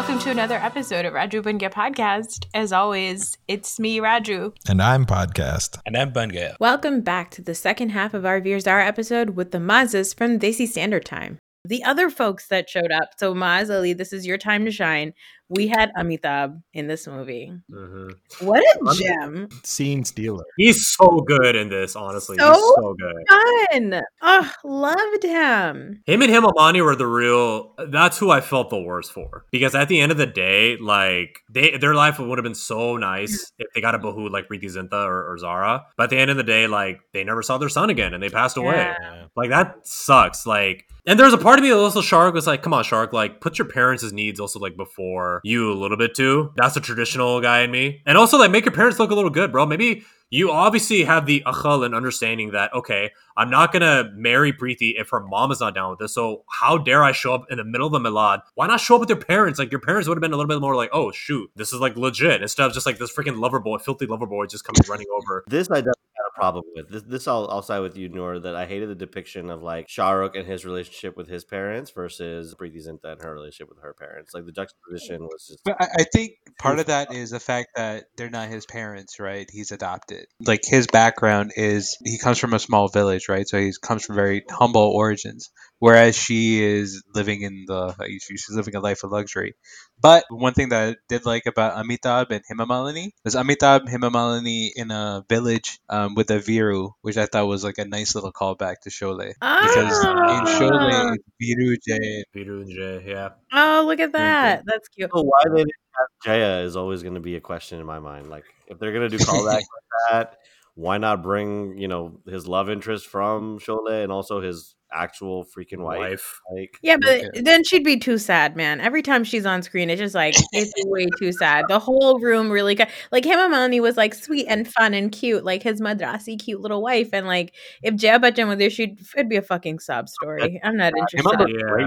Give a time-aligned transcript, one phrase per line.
[0.00, 2.46] and welcome to another episode of Raju Bunga Podcast.
[2.54, 4.54] As always, it's me, Raju.
[4.66, 5.78] And I'm Podcast.
[5.84, 6.56] And I'm Bunga.
[6.58, 10.66] Welcome back to the second half of our Veer episode with the Mazas from Desi
[10.66, 11.38] Standard Time.
[11.66, 15.12] The other folks that showed up, so Maz Ali, this is your time to shine
[15.50, 17.52] we had Amitabh in this movie.
[17.70, 18.46] Mm-hmm.
[18.46, 19.48] What a gem!
[19.64, 20.44] Scene stealer.
[20.56, 21.96] He's so good in this.
[21.96, 23.24] Honestly, so he's so good.
[23.28, 24.02] Fun.
[24.22, 26.02] Oh, loved him.
[26.06, 27.74] Him and Hema were the real.
[27.88, 31.40] That's who I felt the worst for because at the end of the day, like
[31.50, 34.66] they their life would have been so nice if they got a bahu like Preity
[34.66, 35.86] Zinta or, or, Zara.
[35.96, 38.22] But at the end of the day, like they never saw their son again and
[38.22, 38.76] they passed away.
[38.76, 39.26] Yeah.
[39.36, 40.46] Like that sucks.
[40.46, 40.86] Like.
[41.06, 43.40] And there's a part of me that also Shark was like, come on, Shark, like
[43.40, 46.52] put your parents' needs also like before you a little bit too.
[46.56, 48.02] That's a traditional guy in me.
[48.06, 49.66] And also like make your parents look a little good, bro.
[49.66, 54.94] Maybe you obviously have the akhal and understanding that okay, I'm not gonna marry Preeti
[55.00, 56.14] if her mom is not down with this.
[56.14, 58.42] So how dare I show up in the middle of the milad?
[58.54, 59.58] Why not show up with your parents?
[59.58, 61.80] Like your parents would have been a little bit more like, oh shoot, this is
[61.80, 64.82] like legit instead of just like this freaking lover boy, filthy lover boy just coming
[64.88, 65.44] running over.
[65.48, 65.94] This I definitely
[66.34, 66.88] a problem with.
[66.88, 69.88] This, this I'll, I'll side with you, Noor, that I hated the depiction of like
[69.88, 73.94] Shahrukh and his relationship with his parents versus Preity Zinta and her relationship with her
[73.94, 74.34] parents.
[74.34, 75.64] Like the juxtaposition was just.
[75.64, 79.18] But I, I think part of that is the fact that they're not his parents,
[79.20, 79.48] right?
[79.50, 80.26] He's adopted.
[80.44, 83.46] Like his background is he comes from a small village, right?
[83.46, 85.50] So he comes from very humble origins,
[85.80, 89.54] whereas she is living in the she's living a life of luxury.
[90.00, 94.10] But one thing that I did like about Amitabh and Hema was is Amitabh Hema
[94.10, 98.14] Malini in a village um, with a Viru, which I thought was like a nice
[98.14, 99.32] little callback to Sholay.
[99.42, 99.60] Ah.
[99.62, 102.24] Because in Sholay, Viru Jay.
[102.34, 103.30] Viru Jay, yeah.
[103.52, 104.62] Oh, look at that.
[104.64, 105.10] That's cute.
[105.12, 107.98] So why they didn't have Jaya is always going to be a question in my
[107.98, 108.30] mind.
[108.30, 109.64] Like, if they're going to do callbacks like
[110.10, 110.38] that,
[110.80, 115.80] why not bring you know his love interest from Sholay and also his actual freaking
[115.80, 115.98] wife?
[115.98, 116.40] wife.
[116.52, 117.42] Like, yeah, but yeah.
[117.42, 118.80] then she'd be too sad, man.
[118.80, 121.66] Every time she's on screen, it's just like it's way too sad.
[121.68, 125.44] The whole room really got like Hema Malini was like sweet and fun and cute,
[125.44, 129.28] like his madrasi cute little wife, and like if Jaya Bachchan was there, she'd it'd
[129.28, 130.60] be a fucking sob story.
[130.64, 131.56] I'm not interested.
[131.60, 131.86] Yeah.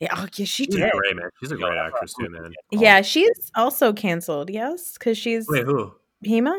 [0.00, 0.90] Yeah, oh, yeah, she she's did.
[0.92, 1.28] Great man.
[1.42, 2.54] She's a great actress too, man.
[2.72, 4.48] Yeah, she's also canceled.
[4.48, 5.92] Yes, because she's wait who
[6.24, 6.58] Hema.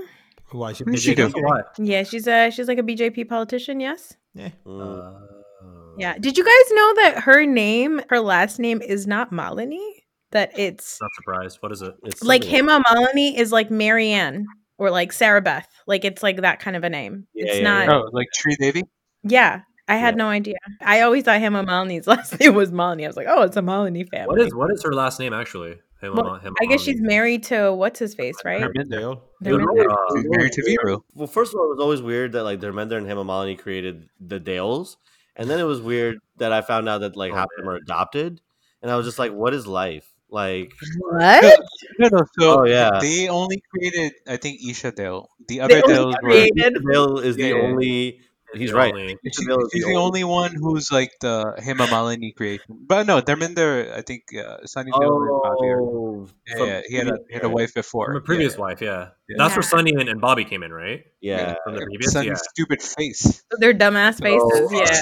[0.51, 1.31] Why she, she do?
[1.77, 3.79] Yeah, she's a she's like a BJP politician.
[3.79, 4.13] Yes.
[4.33, 4.49] Yeah.
[4.65, 5.13] Uh,
[5.97, 6.17] yeah.
[6.17, 9.85] Did you guys know that her name, her last name, is not Malini?
[10.31, 11.57] That it's not surprised.
[11.61, 11.93] What is it?
[12.03, 14.45] It's like Hema Malini is like Marianne
[14.77, 15.67] or like Sarah Beth.
[15.87, 17.27] Like it's like that kind of a name.
[17.33, 17.87] Yeah, it's yeah, not.
[17.87, 17.95] Yeah.
[17.95, 18.83] Oh, like Sridevi.
[19.23, 19.61] Yeah.
[19.87, 20.55] I had no idea.
[20.79, 23.03] I always thought Hema Malini's last name was Malini.
[23.03, 24.27] I was like, oh, it's a Malini family.
[24.27, 25.79] What is what is her last name actually?
[26.01, 28.63] Him, well, him I guess she's married to what's his face, right?
[28.63, 29.21] Dharmendra.
[29.43, 31.03] She's married to Viru.
[31.13, 34.09] Well, first of all, it was always weird that like Dharmendra and Hema Malini created
[34.19, 34.97] the Deols,
[35.35, 37.69] and then it was weird that I found out that like oh, half of them
[37.69, 38.41] are adopted,
[38.81, 40.11] and I was just like, what is life?
[40.31, 41.59] Like what?
[41.99, 42.23] No, no.
[42.39, 45.27] So oh, yeah, they only created I think Isha Deol.
[45.47, 48.21] The other Deols were Deol is the only
[48.53, 48.93] He's right.
[48.93, 52.65] Only, she's, she's the only one who's like the Hema Malini creation.
[52.69, 57.43] But no, Dharmendra, I think uh, Sunny oh, yeah, yeah, he had a he had
[57.43, 58.07] a wife before.
[58.07, 58.59] From a previous yeah.
[58.59, 59.09] wife, yeah.
[59.29, 59.35] yeah.
[59.37, 61.03] That's where Sunny and, and, Bobby came in, right?
[61.21, 61.55] Yeah.
[61.63, 62.35] From the previous, Sunny's yeah.
[62.35, 63.43] stupid face.
[63.59, 64.99] Their dumbass faces, oh, yeah.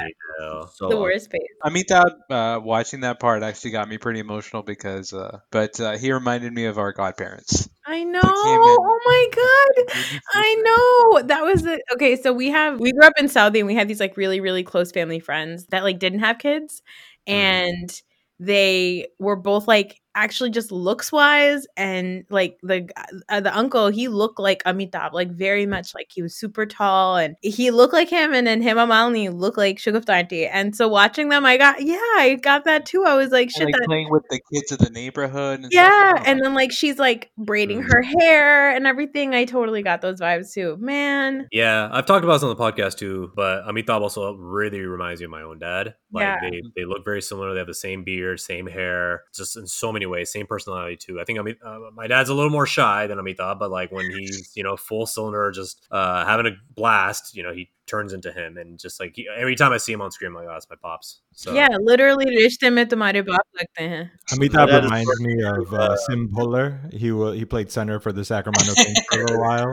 [0.72, 1.42] So, the worst face.
[1.64, 6.12] Amitabh, uh, watching that part actually got me pretty emotional because, uh, but uh, he
[6.12, 7.68] reminded me of our godparents.
[7.90, 8.20] I know.
[8.22, 9.96] Oh my god.
[10.32, 11.22] I know.
[11.26, 11.66] That was.
[11.94, 14.40] Okay, so we have we grew up in Saudi and we had these like really
[14.40, 16.82] really close family friends that like didn't have kids
[17.28, 17.36] mm-hmm.
[17.36, 18.02] and
[18.38, 22.88] they were both like actually just looks wise and like the
[23.28, 27.16] uh, the uncle he looked like Amitabh like very much like he was super tall
[27.16, 30.88] and he looked like him and then Hema Malini looked like Shagufta aunty and so
[30.88, 33.04] watching them I got yeah I got that too.
[33.04, 33.86] I was like shit and, like, that...
[33.86, 36.26] playing with the kids of the neighborhood and yeah stuff.
[36.26, 37.88] and then like she's like braiding mm.
[37.90, 39.34] her hair and everything.
[39.34, 40.76] I totally got those vibes too.
[40.80, 41.46] Man.
[41.52, 45.26] Yeah I've talked about this on the podcast too but Amitabh also really reminds me
[45.26, 45.94] of my own dad.
[46.12, 46.40] Like yeah.
[46.40, 47.52] they they look very similar.
[47.52, 51.20] They have the same beard same hair just in so many anyway, same personality too.
[51.20, 53.92] I think I mean uh, my dad's a little more shy than Amitabh, but like
[53.92, 58.12] when he's you know full cylinder, just uh, having a blast, you know he turns
[58.12, 60.46] into him, and just like he, every time I see him on screen, I'm like,
[60.48, 61.20] oh, that's my pops.
[61.32, 61.52] So.
[61.54, 64.10] Yeah, literally, रिश्ते में तुम्हारे लगते हैं.
[64.32, 66.92] Amitabh reminds me of uh, uh Sim Bhullar.
[66.92, 69.70] He will, he played center for the Sacramento Kings for a while.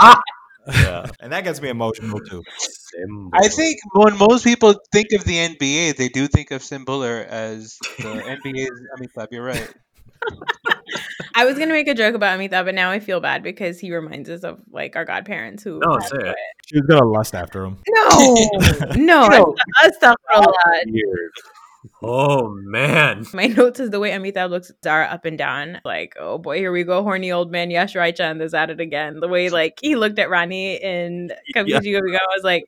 [0.00, 0.20] ah!
[0.72, 2.42] Yeah, and that gets me emotional too.
[3.32, 7.26] I think when most people think of the NBA, they do think of Sim Bhullar
[7.26, 8.04] as the
[8.44, 9.28] NBA's Amitabh.
[9.30, 9.72] You're right.
[11.34, 13.94] I was gonna make a joke about Amitabh, but now I feel bad because he
[13.94, 15.78] reminds us of like our godparents who.
[15.78, 16.36] No, say it.
[16.66, 17.78] She was gonna lust after him.
[17.88, 18.48] No,
[18.96, 19.56] no, no.
[19.84, 20.84] Us stuff a oh, lot.
[22.02, 23.24] Oh man.
[23.34, 25.80] My notes is the way Amitabh looks Zara up and down.
[25.84, 28.80] Like, oh boy, here we go, horny old man Yash Rai Chand is at it
[28.80, 29.20] again.
[29.20, 32.18] The way like he looked at Rani in Kabhi Yeah.
[32.18, 32.64] I was like,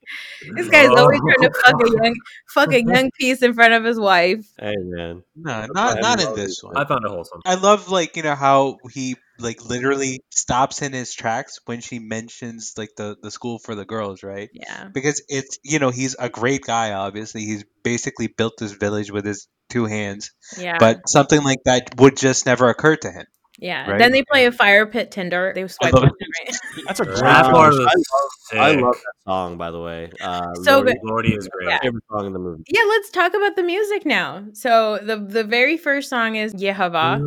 [0.54, 2.14] this guy's oh, always trying to fuck a young
[2.48, 4.46] fuck a young piece in front of his wife.
[4.58, 6.76] Hey man, No, not not in this one.
[6.76, 7.42] I found it wholesome.
[7.44, 11.98] I love like you know how he like literally stops in his tracks when she
[11.98, 14.48] mentions like the the school for the girls, right?
[14.52, 14.88] Yeah.
[14.92, 16.92] Because it's you know he's a great guy.
[16.92, 20.30] Obviously, he's basically built this village with his two hands.
[20.58, 20.76] Yeah.
[20.78, 23.26] But something like that would just never occur to him.
[23.58, 23.88] yeah.
[23.90, 23.98] right?
[23.98, 25.52] Then they play a fire pit Tinder.
[25.54, 26.58] They swipe love left right.
[26.86, 27.16] That's a great.
[27.20, 27.52] That Wow.
[27.52, 27.84] part song.
[27.84, 28.04] was
[28.52, 28.80] I sick.
[28.82, 30.10] love that song by the way.
[30.20, 30.98] Uh, So Lordy- good.
[31.04, 31.68] Lordy is great.
[31.68, 31.78] Yeah.
[31.80, 32.64] favorite song in the movie.
[32.68, 34.44] Yeah, let's talk about the music now.
[34.52, 37.20] So the the very first song is Yehovah.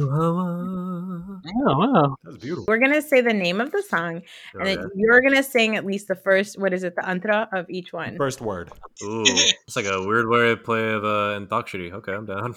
[1.45, 2.15] Oh wow!
[2.23, 2.65] That's beautiful.
[2.67, 4.21] We're gonna say the name of the song,
[4.53, 4.93] and then Okay.
[4.95, 6.59] you're gonna sing at least the first.
[6.59, 6.95] What is it?
[6.95, 8.17] The antra of each one.
[8.17, 8.71] First word.
[9.03, 9.23] Ooh,
[9.67, 11.91] it's like a weird way to play of uh, Antakshari.
[11.93, 12.55] Okay, I'm down.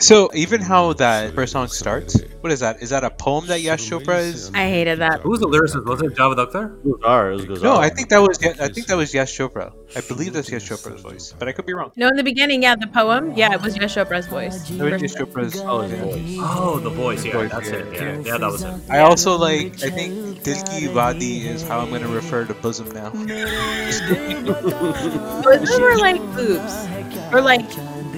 [0.00, 2.82] So even how that first song starts, what is that?
[2.82, 4.50] Is that a poem that Yash Chopra is?
[4.54, 5.20] I hated that.
[5.20, 5.84] Who was the lyricist?
[5.86, 6.80] Was it Javed Akhtar?
[6.82, 7.62] Gulzar, it was Gulzar.
[7.62, 9.72] No, I think that was I think that was Yash Chopra.
[9.96, 11.92] I believe that's Yash Chopra's voice, but I could be wrong.
[11.96, 14.68] No, in the beginning, yeah, the poem, yeah, it was Yash Chopra's voice.
[14.70, 15.60] That was Yash Chopra's.
[15.60, 16.36] Oh, his voice.
[16.40, 17.24] Oh, the voice.
[17.24, 17.94] Yeah, Voice, that's yeah, it.
[17.94, 18.32] Yeah, yeah.
[18.32, 18.74] yeah, that was it.
[18.88, 19.82] I also like.
[19.82, 23.10] I think Dilki Vadi is how I'm going to refer to bosom now.
[25.42, 26.86] Those were like boobs
[27.32, 27.66] or like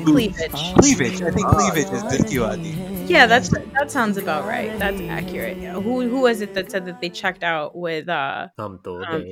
[0.04, 0.50] cleavage.
[0.52, 1.22] Cleavage.
[1.22, 2.90] I think cleavage is Dilki Wadi.
[3.10, 4.78] Yeah, that's that sounds about right.
[4.78, 5.56] That's accurate.
[5.58, 8.08] Who who was it that said that they checked out with?
[8.08, 8.48] uh
[9.04, 9.24] Um,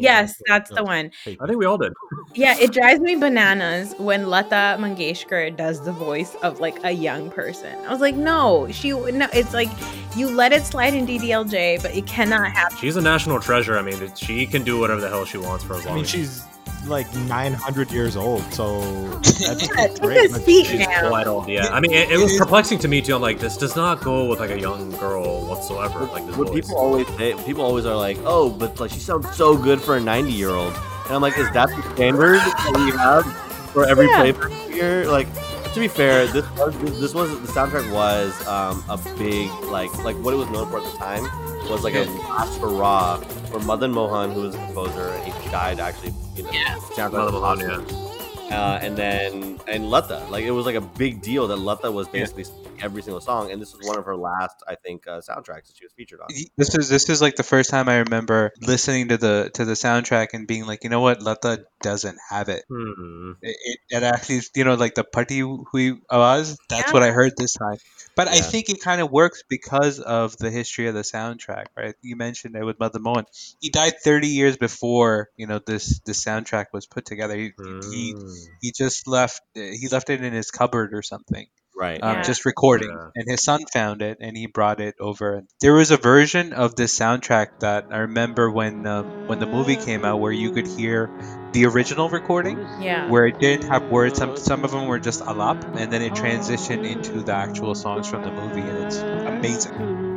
[0.00, 1.10] Yes, that's the one.
[1.26, 1.92] I think we all did.
[2.34, 7.30] Yeah, it drives me bananas when Lata Mangeshkar does the voice of like a young
[7.30, 7.72] person.
[7.86, 9.28] I was like, no, she no.
[9.32, 9.70] It's like
[10.16, 12.76] you let it slide in DDLJ, but it cannot happen.
[12.78, 13.78] She's a national treasure.
[13.78, 16.04] I mean, she can do whatever the hell she wants for as I long mean,
[16.04, 16.42] as she's
[16.86, 18.80] like 900 years old, so
[19.20, 20.30] that's Yeah, great.
[20.30, 21.68] a She's quite old, yeah.
[21.68, 23.14] I mean, it, it was perplexing to me too.
[23.14, 26.00] I'm like, this does not go with like a young girl whatsoever.
[26.06, 26.62] Like this What voice.
[26.62, 29.96] people always say, people always are like, "Oh, but like she sounds so good for
[29.96, 30.74] a 90 year old,"
[31.06, 33.24] and I'm like, "Is that the standard that we have
[33.72, 34.20] for every Yeah.
[34.32, 35.28] playback figure?" Like,
[35.74, 40.16] to be fair, this was this was the soundtrack was um, a big like like
[40.16, 41.22] what it was known for at the time
[41.70, 43.16] was like a last hurrah
[43.50, 46.12] for Madan Mohan, who was a composer, and he died actually.
[46.34, 46.76] You know, Yeah.
[46.76, 48.52] soundtrack Madan was Mohan, awesome.
[48.52, 52.06] Uh, and then and Lata, like it was like a big deal that Lata was
[52.08, 55.20] basically singing every single song, and this was one of her last, I think, uh,
[55.20, 56.28] soundtracks that she was featured on.
[56.58, 59.72] This is this is like the first time I remember listening to the to the
[59.72, 62.64] soundtrack and being like, you know what, Lata doesn't have it.
[62.68, 63.32] Hmm.
[63.40, 66.92] It, it, it actually, you know, like the Patti Hui Awaz, that's Yeah.
[66.92, 67.78] what I heard this time.
[68.14, 71.94] But I think it kind of works because of the history of the soundtrack, right?
[72.02, 73.24] You mentioned it with Madan Mohan.
[73.60, 77.36] He died 30 years before, you know, this this soundtrack was put together.
[77.36, 77.52] He,
[77.90, 78.44] he Hmm.
[78.60, 81.46] he just left he left it in his cupboard or something
[81.82, 82.22] right um, yeah.
[82.22, 83.10] just recording yeah.
[83.16, 86.76] and his son found it and he brought it over there was a version of
[86.76, 90.66] this soundtrack that i remember when um, when the movie came out where you could
[90.66, 91.10] hear
[91.52, 95.20] the original recording yeah where it didn't have words some some of them were just
[95.22, 100.12] alap and then it transitioned into the actual songs from the movie and it's amazing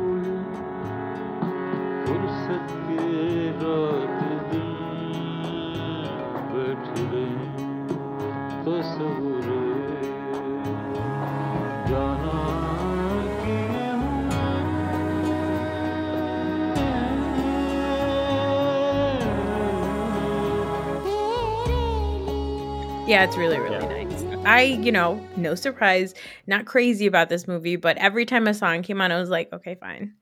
[8.98, 9.25] So.
[23.06, 24.24] Yeah, it's really, really nice.
[24.44, 26.12] I, you know, no surprise,
[26.48, 29.52] not crazy about this movie, but every time a song came on, I was like,
[29.52, 30.14] okay, fine.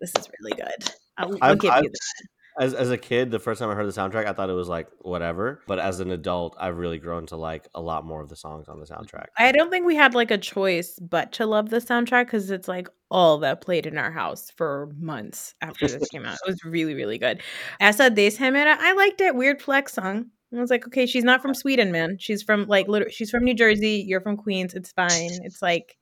[0.00, 0.92] This is really good.
[1.16, 2.26] I'll, I'll give I've- you that.
[2.58, 4.66] As, as a kid, the first time I heard the soundtrack, I thought it was
[4.66, 5.60] like whatever.
[5.66, 8.66] But as an adult, I've really grown to like a lot more of the songs
[8.66, 9.26] on the soundtrack.
[9.36, 12.66] I don't think we had like a choice but to love the soundtrack because it's
[12.66, 16.38] like all that played in our house for months after this came out.
[16.46, 17.42] It was really, really good.
[17.78, 19.36] Esa Des Hemera, I liked it.
[19.36, 20.30] Weird flex song.
[20.54, 22.16] I was like, okay, she's not from Sweden, man.
[22.18, 24.04] She's from like literally, she's from New Jersey.
[24.06, 24.74] You're from Queens.
[24.74, 25.30] It's fine.
[25.42, 25.96] It's like,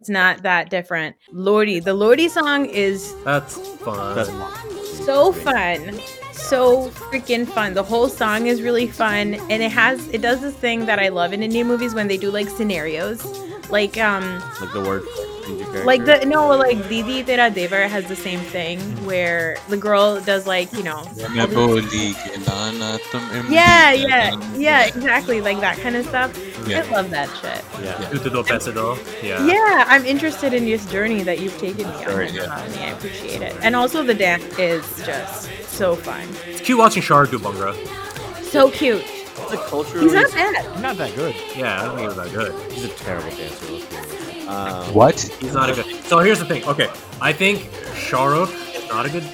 [0.00, 1.16] it's not that different.
[1.32, 4.14] Lordy, the Lordy song is That's fun.
[4.14, 5.98] That's so fun
[6.32, 10.54] so freaking fun the whole song is really fun and it has it does this
[10.54, 13.24] thing that i love in indian movies when they do like scenarios
[13.70, 15.02] like um like the word.
[15.84, 19.06] Like the no like didi tera devar has the same thing mm-hmm.
[19.06, 21.02] where the girl does like you know
[23.50, 26.30] yeah yeah yeah exactly like that kind of stuff
[26.66, 26.82] Yeah.
[26.84, 28.10] i love that shit yeah.
[29.22, 29.46] Yeah.
[29.46, 32.52] yeah i'm interested in this journey that you've taken me on Right, yeah.
[32.52, 37.26] I appreciate it and also the dance is just so fun It's cute watching Shar
[37.26, 37.74] do Bhangra.
[38.42, 39.04] So cute.
[39.04, 40.04] It's a culturally.
[40.04, 40.80] He's not bad.
[40.82, 41.34] Not that good.
[41.56, 42.72] Yeah, I don't think he was that good.
[42.72, 44.37] He's a terrible dancer.
[44.48, 44.88] Let's be honest.
[44.88, 45.20] Um, What?
[45.40, 46.04] He's not a good.
[46.04, 46.64] So here's the thing.
[46.64, 46.88] Okay,
[47.20, 47.60] I think
[48.08, 49.24] Shahrukh is not a good.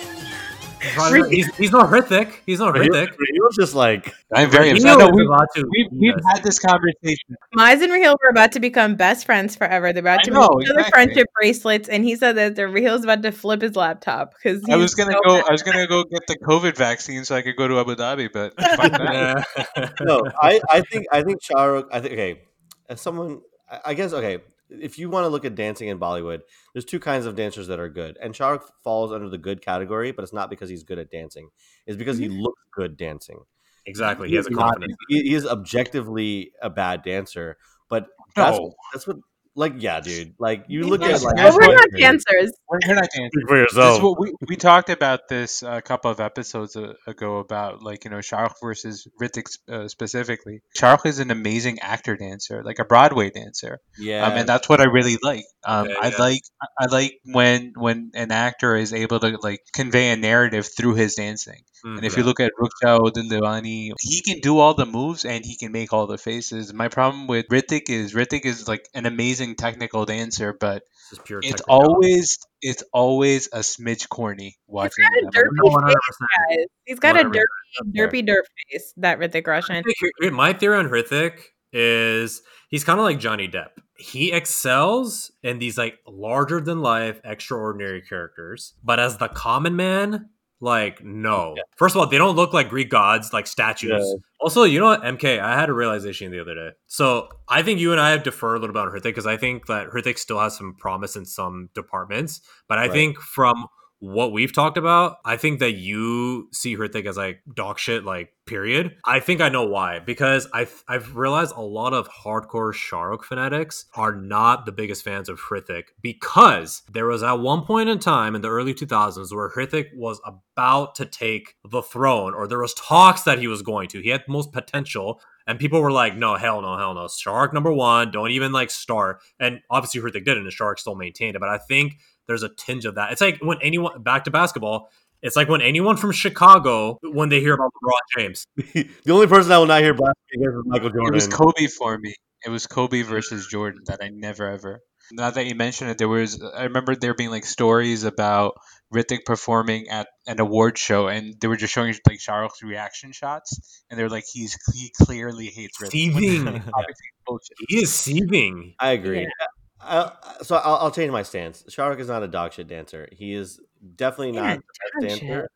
[0.85, 2.31] He's, not he's, he's not Hrithik.
[2.45, 3.09] He's not He Hrithik.
[3.33, 4.99] he was just like I'm very He upset.
[4.99, 6.21] No, we, about to we've, we've us.
[6.31, 7.37] had this conversation.
[7.57, 9.95] Mize and Raheel were about to become best friends forever.
[9.95, 10.91] They're about to know, make each other exactly.
[10.91, 14.77] friendship bracelets, and he said that the Raheel's about to flip his laptop because I
[14.77, 15.39] was gonna go.
[15.41, 18.31] I was gonna go get the COVID vaccine so I could go to Abu Dhabi,
[18.31, 18.53] but.
[18.59, 19.89] Yeah.
[20.03, 21.89] no, I, I think I think Shahrukh.
[21.91, 22.43] I think okay,
[22.91, 23.41] as someone,
[23.71, 24.39] I- I guess okay.
[24.81, 26.41] If you want to look at dancing in Bollywood,
[26.73, 30.13] there's two kinds of dancers that are good, and Shahrukh falls under the good category,
[30.13, 31.51] but it's not because he's good at dancing.
[31.87, 32.41] It's because he mm-hmm.
[32.41, 33.41] looks good dancing.
[33.87, 34.29] exactly.
[34.29, 34.97] He has a not- confidence.
[35.09, 37.57] He, he is objectively a bad dancer,
[37.89, 38.73] but that's No.
[38.93, 39.17] that's what.
[39.57, 40.35] Like, yeah, dude.
[40.39, 41.37] Like, you look Yes, at like.
[41.37, 42.53] Well, we're not dancers.
[42.69, 43.31] We're, we're not dancing.
[43.33, 44.03] Speak for yourself.
[44.03, 48.19] what we, we talked about this a couple of episodes ago about like you know
[48.19, 50.61] Shahrukh versus Hrithik uh, specifically.
[50.77, 54.81] Shahrukh is an amazing actor dancer, like a Broadway dancer, Yeah, um, and that's what
[54.81, 55.45] I really like.
[55.65, 56.17] Um, Okay, I yeah.
[56.19, 56.43] like
[56.81, 61.15] I like when when an actor is able to like convey a narrative through his
[61.15, 61.63] dancing.
[61.85, 62.21] Mm, And if yeah.
[62.21, 65.93] you look at Rukshao Dildewani, he can do all the moves and he can make
[65.93, 66.73] all the faces.
[66.73, 71.41] My problem with Hrithik is Hrithik is like an amazing technical dancer, but It's pure
[71.41, 71.85] it's technicality.
[71.87, 75.05] always it's always a smidge corny watching.
[75.05, 75.93] got a derpy No, 100%.
[75.93, 77.35] Guys, He's got a Whatever.
[77.35, 78.95] derpy, derpy, derp face.
[78.97, 79.77] That Hrithik Roshan.
[79.77, 81.39] I think here- here- my theory on Hrithik
[81.73, 83.71] is he's kind of like Johnny Depp.
[83.99, 90.31] He excels in these like larger than life, extraordinary characters, but as the common man,
[90.61, 91.55] like no.
[91.57, 91.63] Yeah.
[91.77, 93.91] First of all, they don't look like Greek gods, like statues.
[93.91, 94.15] Yeah.
[94.41, 95.41] Also, you know what, MK?
[95.41, 96.71] I had a realization the other day.
[96.87, 99.37] So I think you and I have deferred a little bit on Hrithik because I
[99.37, 102.93] think that Hrithik still has some promise in some departments, but I Right.
[102.93, 103.67] think from
[104.13, 108.05] what we've talked about, I think that you see her Hrithik as like dog shit,
[108.05, 108.97] like period.
[109.05, 113.87] I think I know why because I've I've realized a lot of hardcore Shahrukh fanatics
[113.95, 118.35] are not the biggest fans of Hrithik because there was at one point in time
[118.35, 122.75] in the early 2000s where Hrithik was about to take the throne, or there was
[122.75, 124.01] talks that he was going to.
[124.01, 125.21] He had the most potential.
[125.47, 127.07] And people were like, no, hell no, hell no.
[127.07, 129.21] Shark number one, don't even like start.
[129.39, 131.41] And obviously Hrithik didn't, and Shark still maintained it.
[131.41, 133.13] But I think there's a tinge of that.
[133.13, 134.91] It's like when anyone back to basketball,
[135.23, 138.47] it's like when anyone from Chicago, when they hear about LeBron James.
[138.57, 141.97] the only person I will not hear blasphemy against is Michael It was Kobe for
[141.99, 142.15] me.
[142.45, 144.81] It was Kobe versus Jordan that I never ever.
[145.13, 148.55] Now that you mention it, there was I remember there being like stories about
[148.93, 153.83] Hrithik performing at an award show, and they were just showing like Shahrukh's reaction shots,
[153.91, 155.91] and they're like, he's he clearly hates Hrithik.
[155.91, 156.49] Seething.
[156.49, 157.57] Obviously.
[157.69, 158.75] He is seething.
[158.79, 159.23] I agree.
[159.23, 159.47] Yeah.
[159.85, 161.63] I, I- so I'll, I'll change my stance.
[161.69, 163.09] Shahrukh is not a dog shit dancer.
[163.13, 163.61] He is
[163.97, 164.59] definitely not
[165.01, 165.49] best dancer,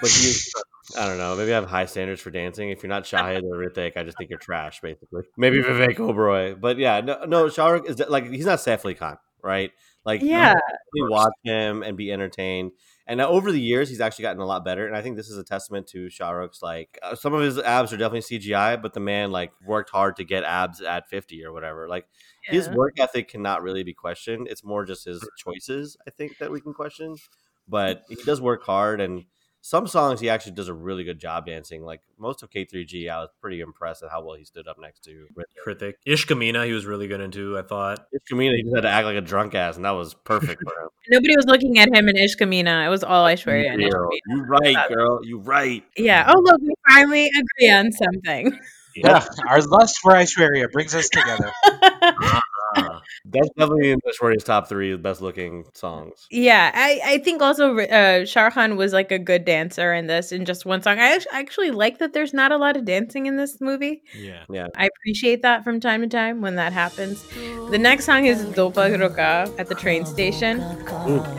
[0.00, 0.52] but he is.
[0.98, 1.34] I don't know.
[1.36, 2.70] Maybe I have high standards for dancing.
[2.70, 5.22] If you're not Shahid or Hrithik, I just think you're trash, basically.
[5.36, 7.46] Maybe Vivek Oberoi, but yeah, no, no.
[7.46, 9.72] Shahrukh is like he's not Saif Ali Khan, right?
[10.04, 10.54] Like you Yeah.
[10.94, 12.70] really watch him and be entertained.
[13.08, 14.86] And now over the years, he's actually gotten a lot better.
[14.86, 17.92] And I think this is a testament to Shahrukh's like uh, some of his abs
[17.92, 21.52] are definitely CGI, but the man like worked hard to get abs at 50 or
[21.52, 21.88] whatever.
[21.88, 22.06] Like
[22.42, 24.48] his work ethic cannot really be questioned.
[24.48, 27.16] It's more just his choices, I think, that we can question.
[27.68, 29.24] But he does work hard, and
[29.66, 31.82] some songs he actually does a really good job dancing.
[31.82, 35.00] Like most of K3G, I was pretty impressed at how well he stood up next
[35.04, 35.44] to Ritik.
[35.66, 35.94] Hrithik.
[36.06, 38.06] Ishq Kamina, he was really good into, I thought.
[38.12, 40.62] It's Kamina, he just had to act like a drunk ass, and that was perfect
[40.62, 40.88] for him.
[41.08, 42.86] Nobody was looking at him in Ishq Kamina.
[42.86, 44.36] It was all Aishwarya and Girl, Ishq Kamina.
[44.36, 45.20] you right, girl.
[45.24, 45.82] You right.
[45.96, 46.32] Yeah.
[46.32, 48.56] Oh, look, we finally agree on something.
[48.94, 51.52] Yeah, our lust for Aishwarya brings us together.
[52.76, 52.95] Uh-huh.
[53.24, 56.26] That's definitely in Shorty's top three best looking songs.
[56.30, 60.32] yeah, I, I think also uh, Shah Khan was like a good dancer in this
[60.32, 60.98] in just one song.
[60.98, 64.02] I actually like that there's not a lot of dancing in this movie.
[64.16, 64.44] Yeah.
[64.50, 64.68] Yeah.
[64.76, 67.24] I appreciate that from time to time when that happens.
[67.70, 70.60] The next song is Dopa Roka at the train station.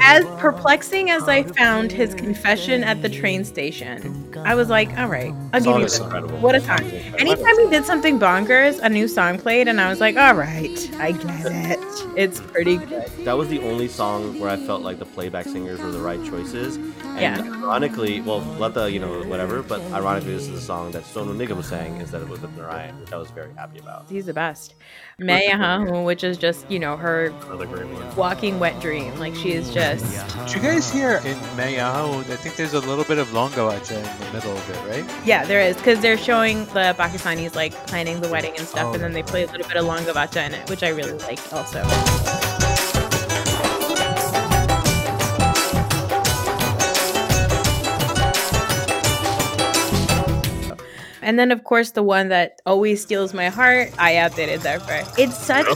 [0.02, 5.08] As perplexing as I found his confession at the train station, I was like, all
[5.08, 6.06] right, I'll give Song you is that.
[6.06, 6.38] incredible.
[6.40, 6.82] What a song.
[7.18, 10.92] Anytime he did something bonkers, a new song played, and I was like, all right,
[11.00, 11.57] I get it.
[12.16, 13.08] It's pretty good.
[13.26, 16.24] That was the only song where I felt like the playback singers were the right
[16.26, 16.78] choices.
[16.78, 17.42] And Yeah.
[17.64, 21.36] ironically, well, let the, you know, whatever, but ironically, this is the song that Sonu
[21.36, 24.06] Nigam sang instead of Udit Narayan, which I was very happy about.
[24.10, 24.76] He's the best.
[25.20, 28.16] Maya Hahu, which is just, you know, her another great one.
[28.16, 29.18] walking wet dream.
[29.20, 30.06] Like she is just
[30.46, 32.20] Did you guys hear in Mayaho?
[32.20, 35.06] I think there's a little bit of Longo Acha in the middle of it, right?
[35.26, 38.94] Yeah, there is because they're showing the Pakistanis like planning the wedding and stuff, Oh.
[38.94, 41.14] and then they play a little bit of Longo Langavacha in it, which I really
[41.14, 41.84] liked also.
[51.22, 55.04] And then of course the one that always steals my heart, I outdated Darper.
[55.18, 55.68] It's such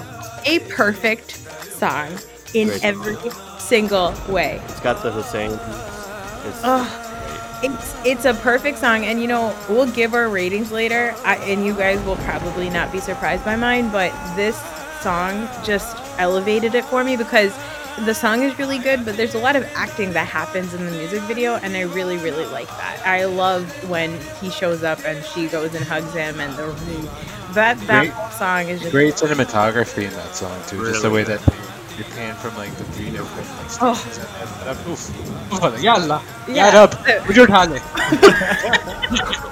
[0.46, 2.08] a perfect song
[2.54, 2.84] in Great.
[2.86, 3.18] every
[3.60, 4.62] single way.
[4.66, 5.52] It's got the Hussein.
[5.52, 11.14] It's, Oh, it's it's a perfect song, and you know we'll give our ratings later,
[11.26, 14.58] I, and you guys will probably not be surprised by mine, but this
[15.02, 17.58] song just elevated it for me because
[18.06, 20.92] the song is really good, but there's a lot of acting that happens in the
[20.92, 23.02] music video, and I really really like that.
[23.06, 27.10] I love when he shows up and she goes and hugs him, and the
[27.54, 30.86] that that Great- song is just Great cinematography in that song too.
[30.86, 31.58] Just the Really way that they,
[31.98, 33.94] they pan from like the three different like Oh.
[33.94, 34.88] stages and then up.
[34.88, 35.54] Oof.
[35.54, 35.84] Oof.
[35.84, 36.24] Yalla.
[36.48, 36.54] Yeah.
[36.72, 36.92] Get up.
[37.28, 37.78] Wujud hale.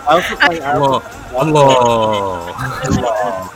[0.07, 0.99] I also find, I also
[1.35, 2.53] Hello.
[2.55, 3.49] Hello.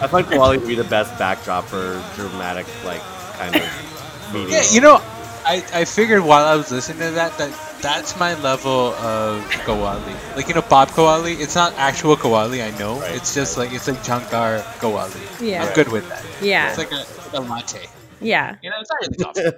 [0.00, 3.70] I find Kowali to be the best backdrop for dramatic, like, kind of
[4.32, 4.58] media.
[4.58, 5.00] Yeah, you know,
[5.44, 10.20] I, I figured while I was listening to that that that's my level of Kawali.
[10.34, 11.38] Like you know, Bob Kawali.
[11.40, 12.64] It's not actual Kawali.
[12.64, 13.00] I know.
[13.00, 13.14] Right.
[13.14, 15.30] It's just like it's like Shankar Kawali.
[15.38, 15.64] Yeah.
[15.64, 16.26] I'm good with that.
[16.40, 17.86] yeah It's like a, it's like a latte.
[18.20, 18.56] yeah.
[18.62, 19.50] You know, it's not really coffee.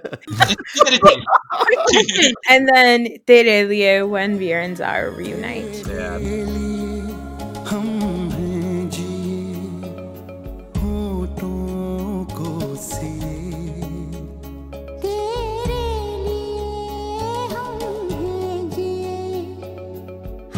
[2.49, 5.83] And then Terelio when Veer and Zara reunite.
[5.85, 6.19] Yeah.
[12.86, 13.10] से
[15.04, 15.82] तेरे
[16.24, 17.80] लिए हम
[18.10, 19.18] हैं जिए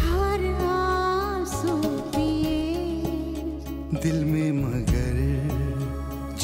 [0.07, 1.75] हर आंसू
[2.15, 5.15] पिए दिल में मगर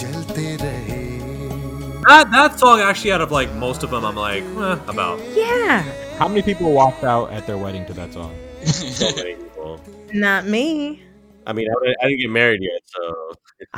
[0.02, 1.02] जलते रहे
[2.08, 5.20] That that song actually out of like most of them I'm like eh, about.
[5.36, 5.84] Yeah,
[6.20, 8.34] How many people walked out at their wedding to that song?
[8.66, 9.80] so many people.
[10.14, 10.66] not me.
[11.48, 12.77] I mean, I, I didn't get married yet, so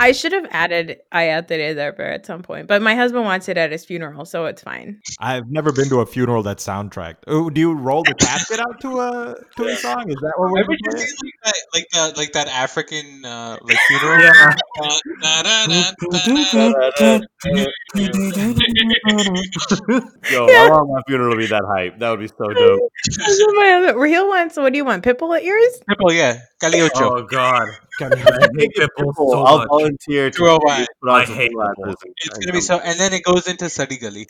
[0.01, 3.71] I should have added Ayat Derber at some point, but my husband wants it at
[3.71, 4.99] his funeral, so it's fine.
[5.21, 7.17] I've never been to a funeral that's soundtracked.
[7.27, 10.09] Oh, do you roll the casket out to a to a song?
[10.09, 11.07] Is that what we're Remember you playing?
[11.07, 14.21] see like that, like that, like that African uh, like funeral.
[14.23, 14.55] Yeah.
[20.31, 21.99] Yo, I want my funeral to be that hype.
[21.99, 22.81] That would be so dope.
[23.07, 24.01] That's what my husband.
[24.01, 24.57] Raheel wants.
[24.57, 25.05] What do you want?
[25.05, 25.81] Pitbull at yours?
[25.87, 27.19] Triple, yeah, Calle Ocho.
[27.19, 27.69] Oh god.
[28.01, 29.33] Can- I hate Pitbull Cool.
[29.33, 29.69] so I'll much.
[29.69, 30.59] volunteer to Two one.
[30.61, 33.69] put on I some hate sunglasses It's gonna be so, and then it goes into
[33.69, 34.25] Sadi Gali.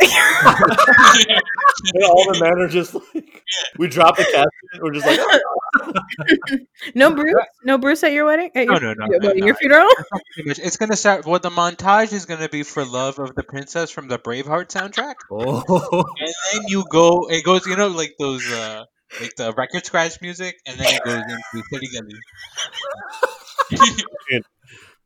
[1.95, 3.43] Yeah, all the men are just like
[3.79, 4.83] we drop the casket.
[4.83, 6.59] We're just like "Oh,
[6.95, 7.35] No Bruce.
[7.65, 8.51] No Bruce at your wedding.
[8.55, 9.55] At No, your, no, no, your, no, your no.
[9.55, 9.89] funeral.
[10.35, 10.59] Pretty much.
[10.59, 11.25] It's gonna start.
[11.27, 15.15] Well, the montage is gonna be for "Love of the Princess" from the Braveheart soundtrack,
[15.31, 16.05] Oh.
[16.19, 17.29] and then you go.
[17.31, 18.85] It goes, you know, like those, uh
[19.21, 22.15] like the record scratch music, and then it goes into Sadi Gali.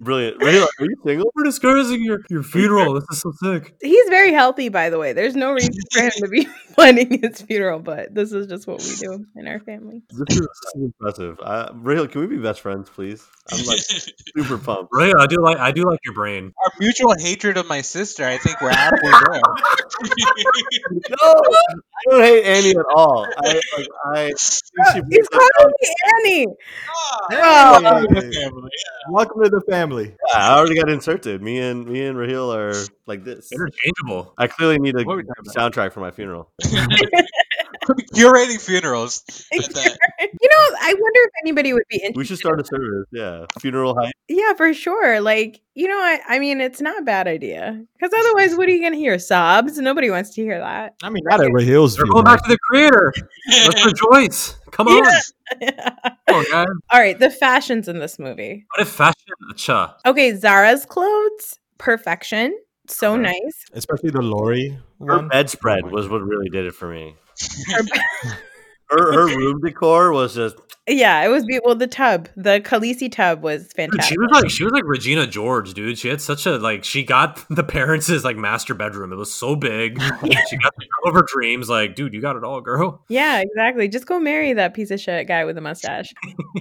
[0.00, 0.42] brilliant.
[0.42, 1.32] Really, like, are you single?
[1.34, 2.94] We're discussing your, your funeral.
[2.94, 3.74] This is so sick.
[3.80, 5.12] He's very healthy, by the way.
[5.12, 8.82] There's no reason for him to be planning his funeral, but this is just what
[8.82, 10.02] we do in our family.
[10.10, 11.38] This is, this is impressive.
[11.40, 13.24] Uh, Raheel, can we be best friends, please?
[13.52, 13.78] I'm like
[14.36, 14.90] super pumped.
[14.92, 16.52] Right, I do like I do like your brain.
[16.64, 18.24] Our mutual hatred of my sister.
[18.24, 19.40] I think we're halfway there.
[21.10, 23.26] No, I don't hate Annie at all.
[23.26, 24.24] I like I.
[24.26, 26.46] think she He's calling me Annie.
[26.48, 28.20] Oh, Hey.
[28.20, 28.70] the family.
[29.10, 30.14] Welcome to the family.
[30.30, 31.42] Yeah, I already got inserted.
[31.42, 32.74] Me and me and Raheel are
[33.06, 33.50] like this.
[33.52, 34.34] Interchangeable.
[34.38, 35.72] I clearly need a What are we talking about?
[35.72, 36.50] soundtrack for my funeral.
[38.14, 39.22] Curating funerals.
[39.74, 39.98] That.
[40.20, 42.16] You know, I wonder if anybody would be interested.
[42.16, 43.06] We should start a service.
[43.12, 44.12] Yeah, funeral hype.
[44.28, 45.20] Yeah, for sure.
[45.20, 47.82] Like, you know, I, I mean, it's not a bad idea.
[47.96, 49.18] Because otherwise, what are you going to hear?
[49.18, 49.78] Sobs?
[49.78, 50.94] Nobody wants to hear that.
[51.02, 53.12] I mean, not at Raheel's They're going back to the creator.
[53.48, 54.56] Let's rejoice.
[54.70, 55.04] Come on.
[55.62, 56.66] Come on, guys.
[56.90, 58.66] All right, the fashions in this movie.
[58.74, 59.34] What if fashion?
[59.56, 59.96] Cha.
[60.06, 62.58] Okay, Zara's clothes, perfection.
[62.88, 63.22] So Okay.
[63.22, 63.64] nice.
[63.72, 67.16] Especially the Lori Her bedspread was what really did it for me.
[68.90, 71.70] Her her room decor was just Yeah, it was beautiful.
[71.70, 74.12] Well, the tub, the Khaleesi tub was Dude, fantastic.
[74.12, 75.96] she was like she was like Regina George, dude.
[75.98, 79.10] She had such a like she got the parents' like master bedroom.
[79.10, 79.98] It was so big.
[80.48, 81.70] She got the girl of her dreams.
[81.70, 83.02] Like, dude, you got it all, girl.
[83.08, 83.88] Yeah, exactly.
[83.88, 86.12] Just go marry that piece of shit guy with a mustache.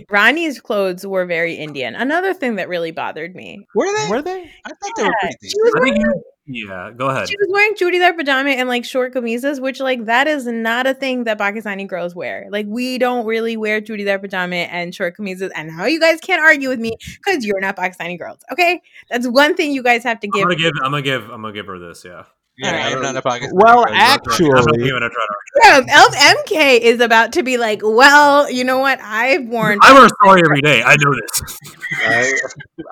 [0.10, 1.94] Ronnie's clothes were very Indian.
[1.96, 3.60] Another thing that really bothered me.
[3.76, 4.10] Were they?
[4.10, 4.50] Were they?
[4.66, 7.30] I thought they were pretty she was I think wearing you, yeah, go ahead.
[7.30, 10.94] She was wearing chudidar pajama and like short kamisas, which like that is not a
[10.94, 12.48] thing that Pakistani girls wear.
[12.50, 15.52] Like we don't really wear chudidar pajama and short kamisas.
[15.56, 18.40] And now you guys can't argue with me because you're not Pakistani girls.
[18.52, 20.42] Okay, that's one thing you guys have to give.
[20.42, 22.24] I'm gonna give I'm gonna give I'm gonna give her this, yeah.
[22.58, 23.50] Yeah, I'm not a Pakistani.
[23.54, 23.94] Well, girl.
[23.94, 25.36] I'm not actually, even gonna try to
[25.66, 25.88] argue.
[25.90, 29.00] Yeah, Elf MK is about to be like, well, you know what?
[29.02, 29.80] I've worn.
[29.82, 30.84] I wear a story every day.
[30.84, 31.58] I know this.
[31.98, 32.34] I,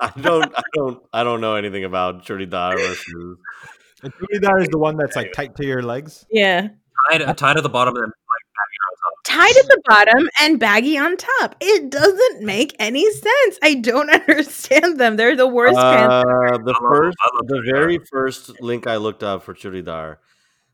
[0.00, 3.38] I don't I don't I don't know anything about Churidar or shoes.
[4.02, 6.26] the is the one that's like tight to your legs.
[6.30, 6.68] Yeah,
[7.10, 8.12] Tied, tied at the bottom and
[9.28, 11.56] then tight at the bottom and baggy on top.
[11.60, 13.58] It doesn't make any sense.
[13.62, 15.16] I don't understand them.
[15.16, 16.12] They're the worst pants.
[16.26, 20.16] Uh, the first, the very first link I looked up for churidar,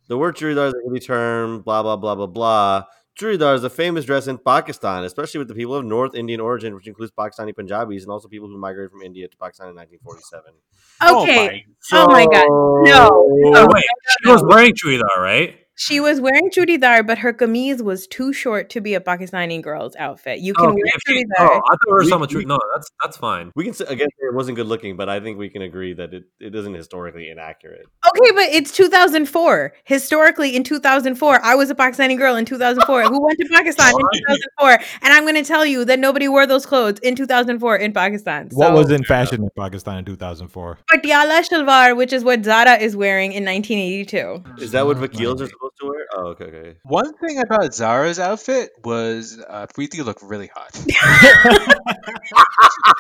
[0.08, 1.60] the word churidar is a Hindi term.
[1.62, 2.84] Blah blah blah blah blah.
[3.20, 6.72] Churidar is a famous dress in Pakistan, especially with the people of North Indian origin,
[6.76, 10.54] which includes Pakistani Punjabis and also people who migrated from India to Pakistan in 1947.
[11.02, 11.64] Okay.
[11.92, 12.46] Oh my God.
[12.88, 13.08] No.
[13.10, 13.66] Oh, No.
[13.72, 13.84] wait,
[14.22, 15.58] she was wearing churidar, right?
[15.80, 19.94] She was wearing chudidar, but her kameez was too short to be a Pakistani girl's
[19.96, 20.40] outfit.
[20.40, 21.24] You can Oh, wear if she- chudidar.
[21.38, 23.52] oh, I thought we were We- talking about we- No, that's that's fine.
[23.54, 26.12] We can say, again it wasn't good looking, but I think we can agree that
[26.12, 27.86] it, it isn't historically inaccurate.
[28.08, 29.72] Okay, but it's 2004.
[29.84, 34.20] Historically, in 2004, I was a Pakistani girl in 2004 who went to Pakistan in
[34.26, 34.70] 2004,
[35.02, 38.48] and I'm going to tell you that nobody wore those clothes in 2004 in Pakistan.
[38.52, 40.78] What was in fashion in Pakistan in 2004?
[40.92, 44.62] Patiala shalwar, which is what Zara is wearing in 1982.
[44.62, 46.06] Is that what vakils are supposed to wear?
[46.16, 46.76] Oh, okay, okay.
[46.84, 50.72] One thing about Zara's outfit was uh, Preeti looked really hot.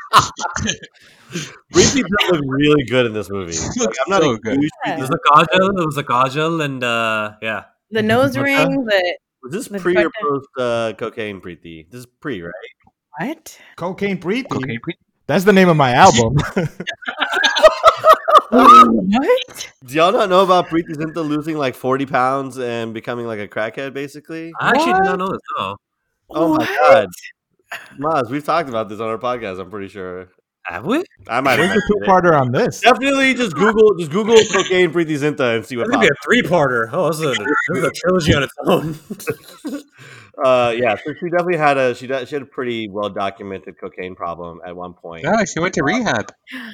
[1.72, 3.56] Preeti does look really good in this movie.
[3.78, 4.58] Like, I'm not So a good.
[4.58, 4.97] huge Yeah.
[4.98, 5.82] It Preeti was a kajal.
[5.82, 8.56] It was a kajal, and uh, yeah, The nose Okay.
[8.66, 11.90] ring, the Was this The pre or post uh, cocaine, Preeti?
[11.90, 12.52] This is pre, right?
[13.18, 13.58] what?
[13.76, 14.48] Cocaine Preeti.
[14.48, 14.96] Cocaine Preeti.
[15.26, 16.36] That's the name of my album.
[18.50, 19.72] what?
[19.84, 23.48] Do y'all not know about Preity Zinta losing like 40 pounds and becoming like a
[23.48, 24.52] crackhead, basically?
[24.58, 25.40] I actually did not know this.
[25.58, 25.76] No,
[26.30, 27.08] Oh my god.
[27.98, 30.28] Maz, we've talked about this on our podcast, I'm pretty sure.
[30.68, 31.02] Have we?
[31.28, 32.82] I might Where's have the two-parter on this?
[32.82, 36.24] Definitely just Google just Google cocaine Preity Zinta and see what It's gonna be a
[36.24, 36.90] three-parter.
[36.92, 38.98] Oh, this is a, this is a trilogy on its own.
[40.44, 43.80] uh yeah, so she definitely had a she, de- she had a pretty well documented
[43.80, 45.24] cocaine problem at one point.
[45.24, 46.32] Yeah, she went to rehab.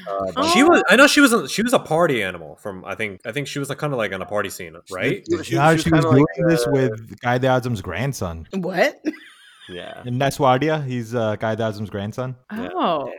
[0.09, 0.83] Uh, but she was.
[0.89, 1.33] I know she was.
[1.33, 2.85] A, she was a party animal from.
[2.85, 3.21] I think.
[3.25, 5.25] I think she was like kind of like on a party scene, right?
[5.31, 8.49] She, she, Now she she was kinda doing like, this uh, with Qaid Adams' grandson.
[8.53, 9.01] What?
[9.69, 10.03] Yeah.
[10.05, 12.37] In Ness Wadia, he's uh, Qaid Azam's grandson.
[12.53, 12.69] Yeah.
[12.75, 13.11] Oh.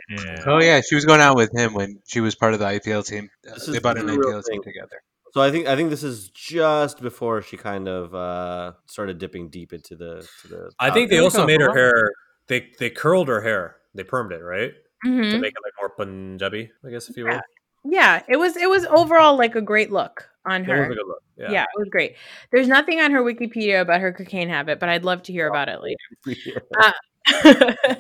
[0.46, 3.06] Oh yeah, she was going out with him when she was part of the IPL
[3.06, 3.30] team.
[3.44, 4.74] This they bought an is a real IPL team thing.
[4.74, 5.02] together.
[5.34, 9.50] So I think I think this is just before she kind of uh started dipping
[9.50, 12.12] deep into the to the I think they also made her hair.
[12.48, 13.78] They they curled her hair.
[13.96, 15.40] They permed it, right, to Mhm.
[15.42, 17.34] make it like more Punjabi, I guess, if you will.
[17.34, 17.42] Yeah.
[17.88, 20.86] Yeah, it was it was overall like a great look on her.
[20.86, 21.24] a good look.
[21.38, 21.52] Yeah.
[21.52, 21.64] Yeah.
[21.64, 22.16] it was great.
[22.52, 25.70] There's nothing on her Wikipedia about her cocaine habit, but I'd love to hear about
[25.70, 26.66] it later.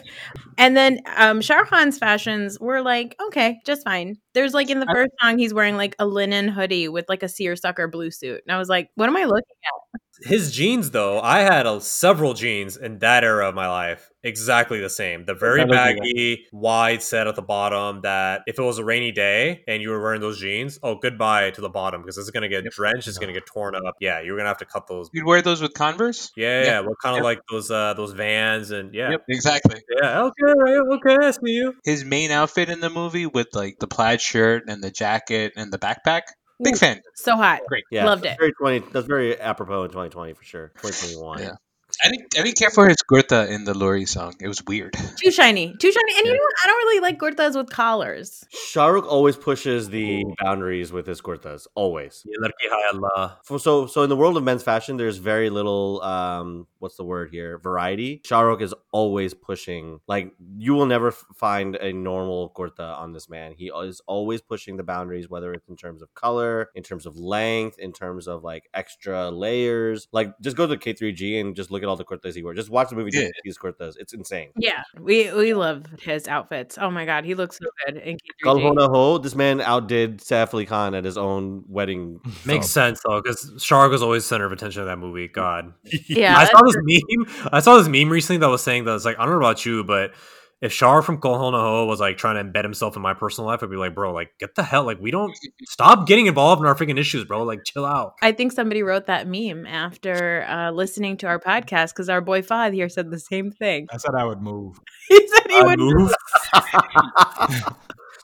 [0.57, 4.17] and then um Shah Khan's fashions were like, okay, just fine.
[4.33, 7.29] There's like in the first song, he's wearing like a linen hoodie with like a
[7.29, 8.41] seersucker blue suit.
[8.45, 9.84] And I was like, what am I looking at?
[10.23, 14.79] His jeans, though, I had a, several jeans in that era of my life, exactly
[14.79, 15.25] the same.
[15.25, 17.99] The very kind of like baggy, wide set at the bottom.
[18.03, 21.51] That if it was a rainy day and you were wearing those jeans, oh, goodbye
[21.51, 23.95] to the bottom because it's gonna get drenched, it's gonna get torn up.
[23.99, 25.09] Yeah, you're gonna have to cut those.
[25.13, 26.31] You'd wear those with Converse.
[26.37, 26.79] Yeah, yeah, Yeah.
[26.79, 27.23] what kind of Yep.
[27.25, 29.81] like those uh those vans and yeah, Yep, exactly.
[30.01, 30.21] yeah.
[30.21, 31.73] Okay, okay, I see you.
[31.83, 35.73] His main outfit in the movie with like the plaid shirt and the jacket and
[35.73, 36.21] the backpack.
[36.63, 37.01] Big fan.
[37.15, 37.61] So hot.
[37.67, 37.83] Great.
[37.91, 38.39] Yeah, Loved that's it.
[38.39, 38.79] Very twenty.
[38.91, 40.67] That's very apropos in 2020 for sure.
[40.81, 41.39] 2021.
[41.39, 41.55] Yeah.
[42.03, 42.37] I didn't.
[42.37, 44.35] I didn't care for his kurta in the Lori song.
[44.39, 44.93] It was weird.
[45.21, 45.75] Too shiny.
[45.79, 46.13] Too shiny.
[46.17, 46.53] And you know what?
[46.63, 48.45] I don't really like kurtas with collars.
[48.49, 51.67] Shah Rukh always pushes the boundaries with his kurtas.
[51.75, 52.23] Always.
[52.25, 53.39] Ye ladki hai Allah.
[53.57, 56.01] So, so in the world of men's fashion, there's very little.
[56.01, 57.57] Um, what's the word here?
[57.59, 58.21] Variety.
[58.25, 59.99] Shah Rukh is always pushing.
[60.07, 63.53] Like you will never find a normal kurta on this man.
[63.57, 67.17] He is always pushing the boundaries, whether it's in terms of color, in terms of
[67.17, 70.07] length, in terms of like extra layers.
[70.11, 72.57] Like just go to K3G and just look at all the kurtas he wears.
[72.57, 73.11] Just watch the movie.
[73.13, 73.21] Yeah.
[73.21, 73.29] Yeah.
[73.43, 73.95] These kurtas.
[73.97, 74.49] It's insane.
[74.57, 76.77] Yeah, we we love his outfits.
[76.79, 78.75] Oh my god, he looks so good in Ho K3G.
[78.75, 82.19] Na Ho, this man outdid Saif Ali Khan at his own wedding.
[82.45, 85.27] Makes sense though, because Shark was always center of attention of that movie.
[85.27, 85.73] God,
[86.07, 87.49] Yeah, I saw this meme.
[87.51, 89.65] I saw this meme recently that was saying that it's like I don't know about
[89.65, 90.13] you, but
[90.61, 93.13] if Shar from Kal Ho Naa Ho was like trying to embed himself in my
[93.13, 96.27] personal life, I'd be like, bro, like get the hell, like we don't stop getting
[96.27, 97.43] involved in our freaking issues, bro.
[97.43, 98.13] Like chill out.
[98.21, 102.41] I think somebody wrote that meme after uh, listening to our podcast because our boy
[102.41, 103.87] Fahd here said the same thing.
[103.91, 104.79] I said I would move.
[105.07, 105.79] He said he I would.
[105.79, 106.11] move.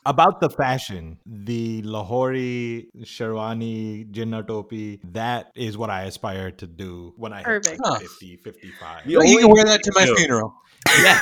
[0.03, 7.13] About the fashion, the Lahori Sherwani Jinnah topi, that is what I aspire to do
[7.17, 7.79] when I Perfect.
[7.85, 9.03] hit 50, 55.
[9.05, 10.55] The you can wear that to my funeral.
[10.85, 11.21] The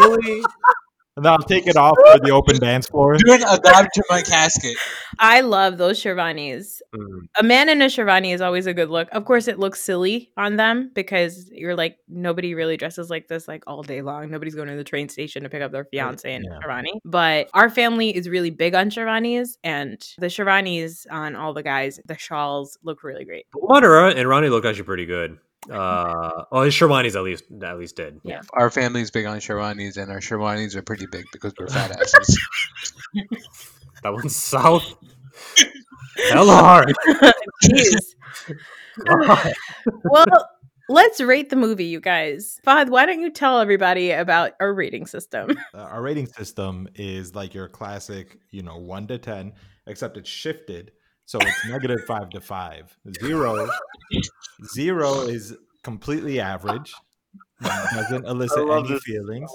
[0.04, 0.42] only
[1.16, 3.16] And then I'll take it off for the open dance floor.
[3.16, 4.76] Do an adab to my casket.
[5.18, 6.80] I love those Shervanis.
[6.94, 7.20] Mm.
[7.38, 9.08] A man in a Shervani is always a good look.
[9.12, 13.48] Of course, it looks silly on them because you're like, nobody really dresses like this
[13.48, 14.30] like all day long.
[14.30, 16.56] Nobody's going to the train station to pick up their fiance in Yeah.
[16.56, 17.00] a Shervani.
[17.04, 22.00] But our family is really big on Shervanis, and the Shervanis on all the guys,
[22.06, 23.46] the shawls look really great.
[23.54, 25.36] Madara and Ronnie look actually pretty good.
[25.70, 28.20] Uh, oh, his Sherwani's at least at least did.
[28.24, 28.40] Yeah.
[28.54, 32.38] Our family's big on Sherwanis, and our Sherwanis are pretty big because we're fat asses.
[34.02, 34.94] That one's south.
[36.30, 36.94] Hella hard.
[37.64, 38.14] Jeez.
[40.04, 40.26] well,
[40.88, 42.58] let's rate the movie, you guys.
[42.66, 45.56] Fahad, why don't you tell everybody about our rating system?
[45.74, 49.52] Uh, our rating system is like your classic, you know, one to ten,
[49.86, 50.92] except it's shifted.
[51.26, 52.96] So it's negative five to five.
[53.20, 53.68] Zero,
[54.66, 56.94] zero is completely average.
[57.62, 59.02] Doesn't elicit any this.
[59.02, 59.50] feelings.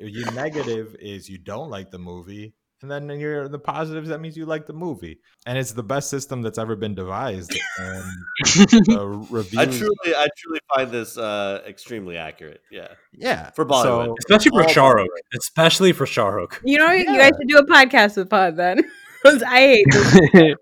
[0.00, 4.08] Your negative is you don't like the movie, and then you're the positives.
[4.08, 7.52] That means you like the movie, and it's the best system that's ever been devised.
[7.78, 8.04] And
[8.44, 12.62] the reviews, I truly, I truly find this uh, extremely accurate.
[12.70, 14.16] Yeah, yeah, for Bollywood.
[14.20, 15.06] Especially for All Shahrukh.
[15.38, 16.58] Especially for Shahrukh.
[16.64, 18.80] You know, you guys should do a podcast with Pod then.
[19.26, 19.86] I hate
[20.32, 20.54] this.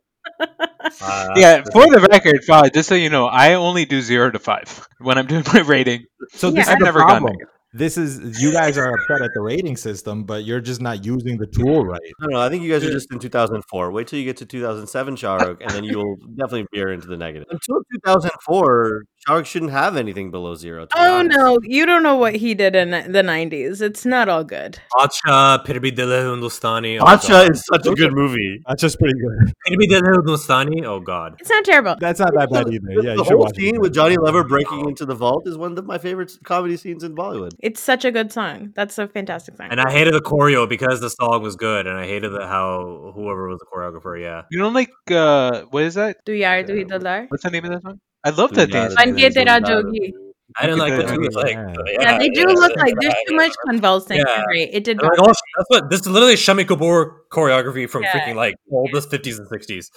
[1.01, 4.39] Uh, yeah, for the record, Fahad, just so you know, I only do zero to
[4.39, 6.05] five when I'm doing my rating.
[6.33, 6.55] So Yeah.
[6.61, 7.37] this I've is the never gotten problem.
[7.75, 11.37] This is you guys are upset at the rating system, but you're just not using
[11.37, 12.01] the tool right.
[12.23, 12.35] I don't.
[12.37, 13.93] I think you guys are just in 2004.
[13.93, 17.47] Wait till you get to 2007 Shahrukh, and then you'll definitely veer into the negative.
[17.51, 20.87] Until 2004, Shahrukh shouldn't have anything below zero.
[20.97, 21.37] Oh honest.
[21.37, 23.83] no, you don't know what he did in the 90s.
[23.83, 24.79] It's not all good.
[24.95, 26.99] Acha, Phir bhi Dil hai Hindustani.
[26.99, 28.63] Oh, Acha is such a good movie.
[28.67, 29.53] That's just pretty good.
[29.67, 30.85] Phir bhi Dil hai Hindustani.
[30.87, 31.37] Oh God.
[31.41, 31.97] It's not terrible.
[32.01, 32.91] That's not that bad either.
[32.91, 33.81] Yeah, the you should whole watch scene it.
[33.81, 37.15] with Johnny Lever breaking into the vault is one of my favorite comedy scenes in
[37.15, 37.51] Bollywood.
[37.61, 38.73] It's such a good song.
[38.75, 39.69] That's a fantastic song.
[39.71, 43.13] And I hated the choreo because the song was good, and I hated the, how
[43.15, 44.21] whoever was the choreographer.
[44.21, 44.43] Yeah.
[44.51, 46.17] You don't like uh, what is that?
[46.25, 47.27] Do yaar, do dalar.
[47.31, 48.01] What's the name of that song?
[48.25, 48.95] I love that dance.
[48.97, 50.13] Ban ke tera jogi.
[50.59, 51.21] I didn't like Okay, the two.
[51.27, 51.35] okay.
[51.37, 51.75] Like, Yeah.
[51.87, 54.17] yeah, Yeah, they do yeah, look like there's too much convulsing.
[54.19, 54.45] Yeah.
[54.45, 54.69] Right.
[54.73, 58.03] It did And like, bother oh, that's what this is literally Shammi Kapoor choreography from
[58.03, 58.13] Yeah.
[58.19, 59.91] freaking like all the 50s and 60s.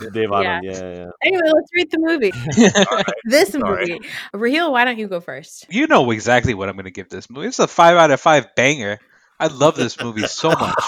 [0.00, 0.22] Dev Yeah.
[0.30, 0.94] Anand, yeah, yeah.
[0.94, 1.10] yeah.
[1.22, 2.32] Anyway, let's read the movie.
[3.24, 3.80] this Sorry.
[3.90, 4.00] movie.
[4.32, 5.66] Raheel, why don't you go first?
[5.68, 7.48] You know exactly what I'm going to give this movie.
[7.48, 8.98] It's a five out of five banger.
[9.38, 10.74] I love this movie so much.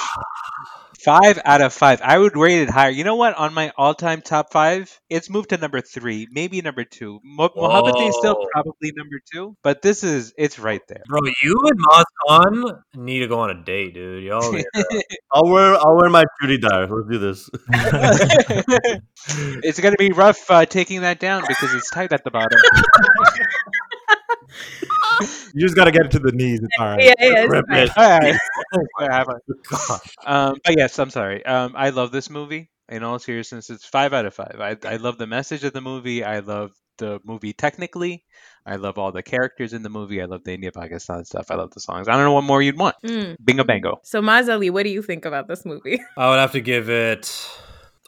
[1.04, 2.00] Five out of five.
[2.02, 2.90] I would rate it higher.
[2.90, 3.34] You know what?
[3.34, 7.18] On my all-time top five, it's moved to number three, maybe number two.
[7.24, 11.02] Mo- Mohabbat is still probably number two, but this is it's right there.
[11.08, 14.22] Bro, you and Maz Khan need to go on a date, dude.
[14.22, 14.54] Y'all
[15.32, 16.88] I'll wear I'll wear my churidar.
[16.88, 17.50] Let's do this.
[19.64, 22.58] it's going to be rough uh, taking that down because it's tight at the bottom.
[25.54, 26.60] You just got to get it to the knees.
[26.62, 27.02] It's all right.
[27.02, 27.90] Yeah, yeah, it's Rip it.
[27.96, 28.36] Alright.
[30.26, 31.44] Um, but yes, I'm sorry.
[31.44, 32.70] Um, I love this movie.
[32.88, 34.56] In all seriousness, it's five out of five.
[34.58, 36.24] I, I love the message of the movie.
[36.24, 38.24] I love the movie technically.
[38.66, 40.20] I love all the characters in the movie.
[40.22, 41.50] I love the India Pakistan stuff.
[41.50, 42.08] I love the songs.
[42.08, 42.96] I don't know what more you'd want.
[43.04, 43.36] Mm.
[43.42, 44.00] Bingo bango.
[44.04, 46.00] So, Maz Ali, what do you think about this movie?
[46.16, 47.48] I would have to give it.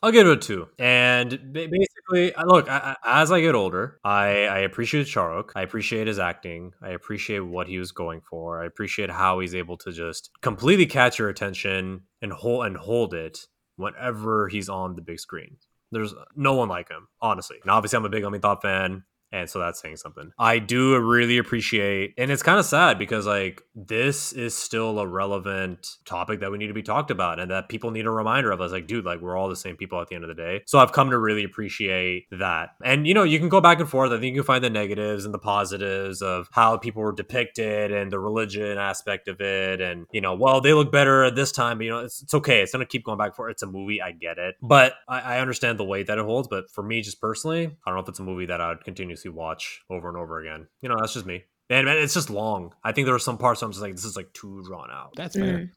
[0.05, 0.69] I'll give it a two.
[0.79, 5.51] And basically, look, I, I- as I get older, I, I appreciate Shahrukh.
[5.57, 6.73] I appreciate his acting.
[6.83, 8.63] I appreciate what he was going for.
[8.63, 13.15] I appreciate how he's able to just completely catch your attention and hold and hold
[13.15, 13.39] it
[13.77, 15.57] whenever he's on the big screen.
[15.91, 17.57] There's no one like him, honestly.
[17.63, 19.05] And obviously, I'm a big Amitabh fan.
[19.35, 20.31] And so that's saying something.
[20.39, 25.07] I do really appreciate, and it's kind of sad because like this is still a
[25.09, 28.53] relevant topic that we need to be talked about, and that people need a reminder
[28.53, 28.71] of us.
[28.71, 30.63] Like, dude, like we're all the same people at the end of the day.
[30.67, 32.71] So I've come to really appreciate that.
[32.85, 34.13] And you know, you can go back and forth.
[34.13, 37.91] I think you can find the negatives and the positives of how people were depicted
[37.91, 41.51] and the religion aspect of it, and you know, well, they look better at this
[41.51, 41.79] time.
[41.79, 42.63] But, you know, it's, it's okay.
[42.63, 43.51] It's gonna keep going back and forth.
[43.51, 44.01] It's a movie.
[44.01, 46.47] I get it, but I, I understand the weight that it holds.
[46.47, 48.85] But for me, just personally, I don't know if it's a movie that I would
[49.25, 50.67] continuously watch over and over again.
[50.81, 51.45] You know, that's just me.
[51.71, 52.75] And, and it's just long.
[52.85, 54.91] I think there are some parts where I'm just like, this is like too drawn
[54.91, 55.15] out.
[55.17, 55.59] That's fair.
[55.59, 55.71] Mm.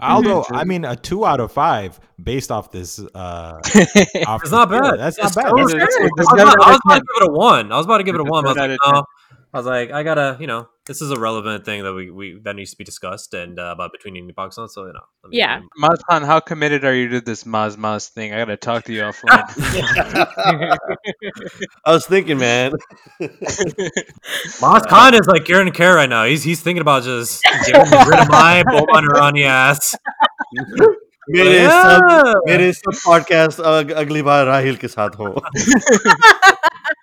[0.00, 2.98] Although I mean, a two out of five based off this.
[2.98, 3.06] Uh,
[4.26, 4.98] off It's not bad.
[4.98, 5.68] That's It's not bad.
[5.68, 6.10] so That's- good.
[6.16, 7.72] It's I was, about, out I was of about to give it a one.
[7.72, 8.46] I was about to give it a one.
[8.46, 9.04] I was like, out no.
[9.53, 12.39] I was like, I gotta, you know, this is a relevant thing that we, we
[12.43, 14.67] that needs to be discussed and uh, about between India and Pakistan.
[14.69, 15.61] So you know, let me- Yeah.
[15.83, 18.33] Maz Khan, how committed are you to this Maz Maz thing?
[18.33, 20.77] I gotta talk to you offline.
[21.85, 22.73] I was thinking, man.
[24.61, 26.25] Maz Khan is like Karen Care right now.
[26.25, 29.95] He's he's thinking about just getting rid of my Boban Irani ass.
[31.33, 31.71] मेरे Yeah.
[31.71, 33.59] सब मेरे सब podcast
[34.03, 35.27] अगली बार राहिल के साथ हो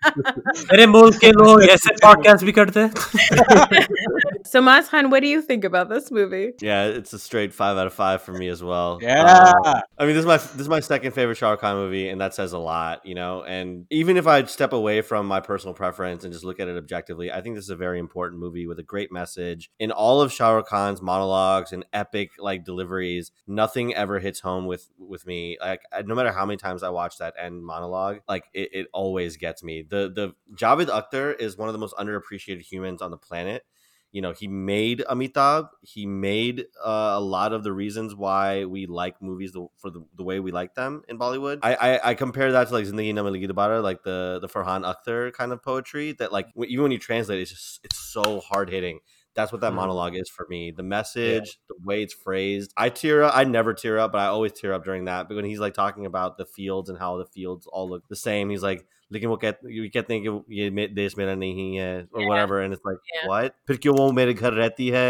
[0.07, 3.87] मेरे मुल्क के लोग ऐसे podcast भी करते हैं.
[4.47, 6.53] So, Maz Khan, what do you think about this movie?
[6.63, 8.99] Yeah, it's a straight five out of five for me as well.
[9.03, 9.23] Yeah.
[9.65, 12.09] Uh, I mean, this is my this is my second favorite Shah Rukh Khan movie,
[12.09, 13.43] and that says a lot, you know.
[13.43, 16.77] And even if I step away from my personal preference and just look at it
[16.77, 19.69] objectively, I think this is a very important movie with a great message.
[19.81, 24.67] In all of Shah Rukh Khan's monologues and epic like deliveries, nothing ever hits home
[24.67, 25.59] with with me.
[25.61, 28.87] Like I- no matter how many times I watch that end monologue, like it, it
[28.93, 29.83] always gets me.
[29.92, 33.64] the the Javed Akhtar is one of the most underappreciated humans on the planet.
[34.12, 35.70] You know, he made Amitabh.
[35.84, 40.02] He made uh, a lot of the reasons why we like movies the, for the,
[40.18, 41.60] the way we like them in Bollywood.
[41.64, 44.84] I, I, I compare that to like Zindagi Na Milegi Dobara, like the the Farhan
[44.84, 46.12] Akhtar kind of poetry.
[46.14, 49.00] That like even when you translate, it's just it's so hard hitting.
[49.34, 49.76] That's what that Mhm.
[49.78, 50.72] monologue is for me.
[50.72, 52.74] The message, the way it's phrased.
[52.76, 53.32] I tear up.
[53.34, 55.30] I never tear up, but I always tear up during that.
[55.30, 58.16] But when he's like talking about the fields and how the fields all look the
[58.18, 61.77] same, he's like, लेकिन वो कह you कहते हैं कि ये मे- देश मेरा नहीं
[61.77, 62.29] है or Yeah.
[62.31, 63.29] whatever and it's like Yeah.
[63.33, 65.09] what फिर क्यों वो मेरे घर रहती है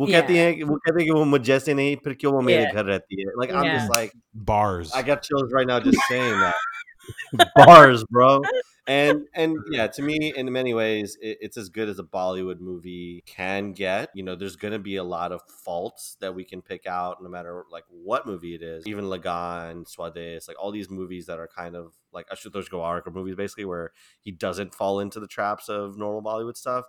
[0.00, 0.44] वो कहती Yeah.
[0.44, 2.74] है कि- वो कहते हैं कि वो मुझ जैसे नहीं फिर क्यों वो मेरे Yeah.
[2.74, 4.14] घर रहती है like I'm just like
[4.52, 4.92] Bars.
[4.94, 6.54] I got chills right now just saying that
[7.56, 8.30] bars bro
[8.89, 12.59] and and yeah to me in many ways it, it's as good as a bollywood
[12.59, 16.61] movie can get you know there's gonna be a lot of faults that we can
[16.61, 20.89] pick out no matter like what movie it is even Lagaan swades like all these
[20.89, 25.19] movies that are kind of like ashutosh Gowariker movies basically where he doesn't fall into
[25.19, 26.85] the traps of normal bollywood stuff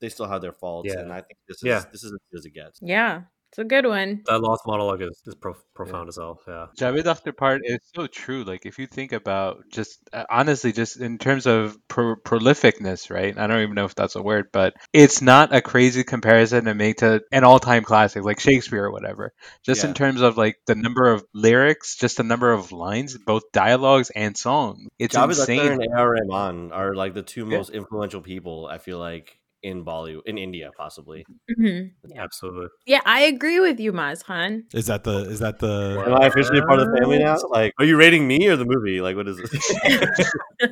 [0.00, 1.00] they still have their faults Yeah.
[1.02, 1.84] and i think this is Yeah.
[1.92, 4.22] this is as good as it gets Yeah, it's a good one.
[4.26, 6.40] That last monologue is, is prof- profound as hell.
[6.48, 6.66] Yeah.
[6.76, 8.42] Javed Akhtar part is so true.
[8.42, 13.38] Like if you think about just uh, honestly, just in terms of pro- prolificness, right?
[13.38, 16.74] I don't even know if that's a word, but it's not a crazy comparison to
[16.74, 19.32] make to an all-time classic like Shakespeare or whatever.
[19.62, 23.44] Just in terms of like the number of lyrics, just the number of lines, both
[23.52, 24.88] dialogues and songs.
[24.98, 25.72] It's Javed Akhtar insane.
[25.74, 26.10] and A.R.
[26.10, 27.58] Rahman are like the two Yeah.
[27.58, 31.24] most influential people I feel like in Bollywood in India possibly.
[31.58, 31.92] Mhm.
[32.16, 32.68] Absolutely.
[32.86, 34.64] Yeah, I agree with you, Mazhan.
[34.74, 37.36] Is that the is that the Am I officially part of the family now?
[37.48, 39.00] Like, are you rating me or the movie?
[39.00, 40.30] Like, what is this?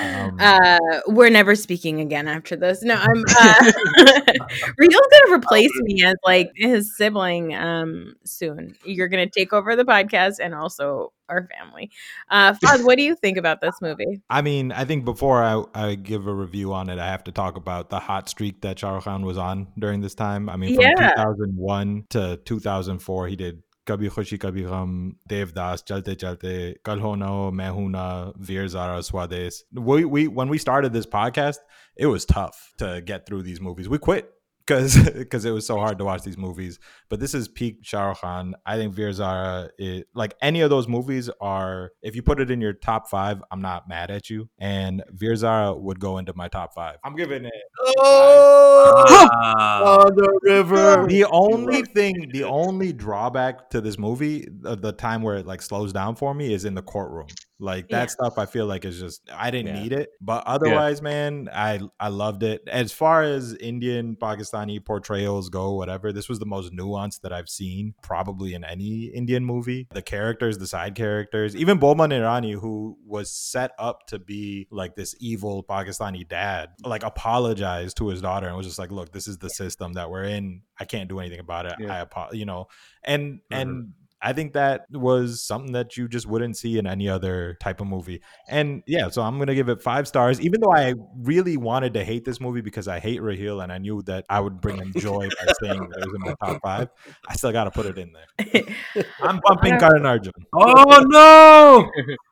[0.00, 2.82] Um, uh, we're never speaking again after this.
[2.82, 3.24] No, I'm.
[3.38, 3.72] Uh,
[4.78, 8.74] Real's gonna replace me as like his sibling um soon.
[8.84, 11.90] You're gonna take over the podcast and also our family.
[12.28, 14.20] Uh, what do you think about this movie?
[14.28, 17.32] I mean, I think before I, I give a review on it, I have to
[17.32, 20.48] talk about the hot streak that Shah Rukh Khan was on during this time.
[20.48, 21.12] I mean, from Yeah.
[21.14, 27.26] 2001 to 2004, he did Kabhi Khushi Kabhi Gham, Devdas, Chalte Chalte, Kal Ho Naa
[27.26, 29.62] Ho, Main Hoon Na, Veer Zara, Swades.
[29.72, 31.56] We, we, when we started this podcast,
[31.96, 33.88] it was tough to get through these movies.
[33.88, 34.30] We quit
[34.66, 36.78] because because it was so hard to watch these movies.
[37.08, 38.54] But this is peak Shah Rukh Khan.
[38.64, 42.50] I think Veer Zara, is, like any of those movies, are if you put it
[42.50, 44.48] in your top five, I'm not mad at you.
[44.58, 46.98] And Veer Zara would go into my top five.
[47.04, 47.52] I'm giving it.
[47.98, 50.00] oh, ah.
[50.02, 51.06] on the river.
[51.06, 55.62] The only thing, the only drawback to this movie, the, the time where it like
[55.62, 57.26] slows down for me, is in the courtroom.
[57.60, 58.06] Like that Yeah.
[58.06, 59.82] stuff, I feel like is just I didn't Yeah.
[59.82, 62.62] need it, but otherwise, man, I I loved it.
[62.66, 67.48] As far as Indian Pakistani portrayals go, whatever, this was the most nuanced that I've
[67.50, 69.88] seen probably in any Indian movie.
[69.92, 74.96] The characters, the side characters, even Boman Irani, who was set up to be like
[74.96, 79.28] this evil Pakistani dad, like apologized to his daughter and was just like, "Look, this
[79.28, 80.62] is the system that we're in.
[80.78, 81.74] I can't do anything about it.
[81.78, 81.94] Yeah.
[81.94, 82.68] I apo-, you know."
[83.04, 83.40] And Mhm.
[83.50, 87.80] and I think that was something that you just wouldn't see in any other type
[87.80, 88.20] of movie.
[88.48, 92.04] And yeah, so I'm gonna give it five stars, even though I really wanted to
[92.04, 94.92] hate this movie because I hate Rahil and I knew that I would bring him
[94.96, 96.88] joy by saying that it was in my top five.
[97.28, 98.64] I still gotta put it in there.
[99.22, 100.32] I'm bumping Karan Arjun.
[100.52, 101.90] Oh no!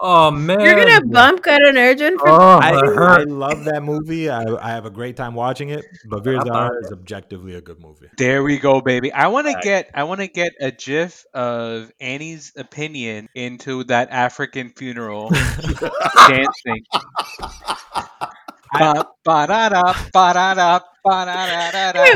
[0.00, 0.60] Oh man!
[0.60, 4.30] You're gonna bump Karan Arjun for Oh, I, I love that movie.
[4.30, 8.06] I, I have a great time watching it, but Veer is objectively a good movie.
[8.16, 9.12] There we go, baby.
[9.12, 14.10] I want to get I want to get a GIF of Annie's opinion into that
[14.12, 15.30] African funeral
[16.28, 16.84] dancing.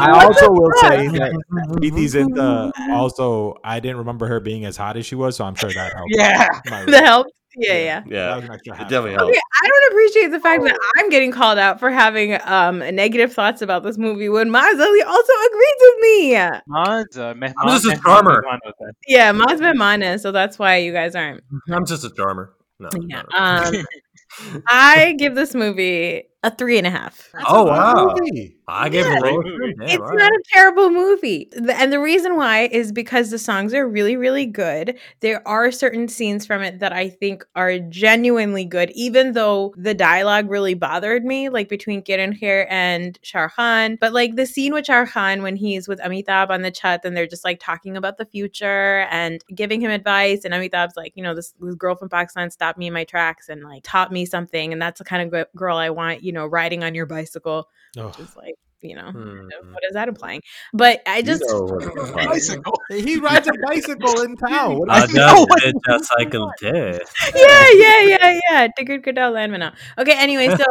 [0.00, 1.16] I also will say fuck?
[1.16, 5.44] that Preity Zinta also I didn't remember her being as hot as she was, so
[5.44, 6.12] I'm sure that helped.
[6.14, 6.48] Yeah.
[6.70, 7.26] My- the help.
[7.54, 8.00] Yeah, yeah.
[8.00, 9.30] That Yeah, was it definitely helped.
[9.30, 13.32] Okay, I don't appreciate the fact that I'm getting called out for having um negative
[13.32, 16.32] thoughts about this movie when Maz Ali also agrees with me.
[16.32, 18.42] Maz, uh, Mehman- I'm just a Mehman charmer.
[18.42, 18.94] Mehman was that.
[19.06, 21.42] Yeah, Maz Mana, so that's why you guys aren't.
[21.70, 22.54] I'm just a charmer.
[22.78, 22.88] No.
[23.06, 23.22] Yeah.
[23.30, 23.78] no, no.
[23.78, 27.30] Um, I give this movie a three and a half.
[27.46, 28.14] Oh wow!
[28.18, 28.56] Movie.
[28.68, 29.16] I gave Yeah.
[29.16, 29.42] it a low.
[29.80, 31.48] It's not a terrible movie.
[31.74, 34.96] And the reason why is because the songs are really, really good.
[35.20, 39.94] There are certain scenes from it that I think are genuinely good, even though the
[39.94, 43.98] dialogue really bothered me, like between Kiran Kher and Shah Rukh Khan.
[44.00, 47.04] But like the scene with Shah Rukh Khan when he's with Amitabh on the chat
[47.04, 50.44] and they're just like talking about the future and giving him advice.
[50.44, 53.48] And Amitabh's like, you know, this, this girl from Pakistan stopped me in my tracks
[53.48, 54.72] and like taught me something.
[54.72, 57.68] And that's the kind of girl I want, you know, riding on your bicycle.
[57.98, 59.48] Oh, Just like, you know, Hmm.
[59.72, 60.42] what is that implying?
[60.72, 62.28] But I just know what it's like.
[62.28, 62.80] Bicycle.
[62.90, 64.78] He rides a bicycle in town.
[64.78, 66.98] What is that's know what it, that's cycle day.
[67.34, 68.68] yeah, yeah, yeah, yeah.
[68.78, 69.74] Tigger Kadal Landmana.
[69.98, 70.64] Okay, anyway, so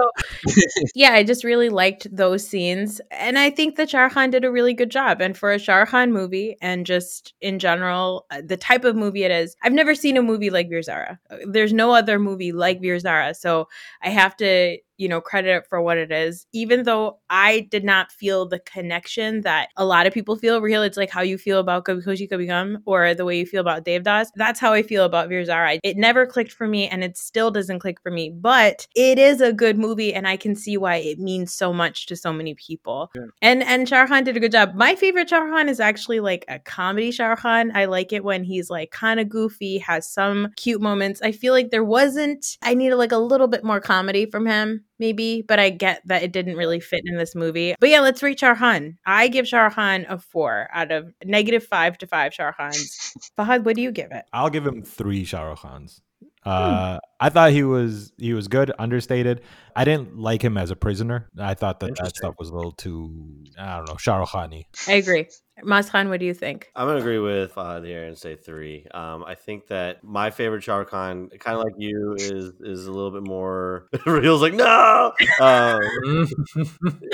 [0.95, 3.01] yeah, I just really liked those scenes.
[3.11, 5.21] And I think that Shah Rukh Khan did a really good job.
[5.21, 8.95] And for a Shah Rukh Khan movie, and just in general, uh, the type of
[8.95, 11.19] movie it is, I've never seen a movie like Veer Zara.
[11.29, 13.33] Uh, There's no other movie like Veer Zara.
[13.33, 13.67] So
[14.01, 16.45] I have to, you know, credit it for what it is.
[16.53, 20.83] Even though I did not feel the connection that a lot of people feel, real,
[20.83, 24.27] it's like how you feel about Kabhi Khushi or the way you feel about Devdas.
[24.35, 25.79] That's how I feel about Veer Zara.
[25.83, 29.41] It never clicked for me and it still doesn't click for me, but it is
[29.41, 32.53] a good movie and I can see why it means so much to so many
[32.53, 33.11] people.
[33.41, 34.75] And and Shah Rukh Khan did a good job.
[34.75, 37.71] My favorite Shah Rukh Khan is actually like a comedy Shah Rukh Khan.
[37.75, 41.21] I like it when he's like kind of goofy, has some cute moments.
[41.23, 42.57] I feel like there wasn't.
[42.61, 46.23] I needed like a little bit more comedy from him, maybe, but I get that
[46.23, 47.75] it didn't really fit in this movie.
[47.79, 48.59] But yeah, let's rate Rukh
[49.05, 52.55] I give Khan a four out of negative five to five Rukh
[53.37, 54.23] Fahad, what do you give it?
[54.31, 56.01] I'll give him three Khans.
[56.43, 56.49] Hmm.
[56.49, 59.41] Uh, I thought he was he was good, understated.
[59.75, 61.29] I didn't like him as a prisoner.
[61.37, 64.65] I thought that that stuff was a little too I don't know Shah Rukh Khani.
[64.87, 65.27] I agree.
[65.63, 66.71] Mas Khan, what do you think?
[66.75, 68.85] I'm gonna agree with Fahad here and say three.
[68.93, 72.91] Um, I think that my favorite Shah Khan, kind of like you, is is a
[72.91, 73.87] little bit more.
[74.05, 75.13] Real's like no.
[75.39, 75.79] Um,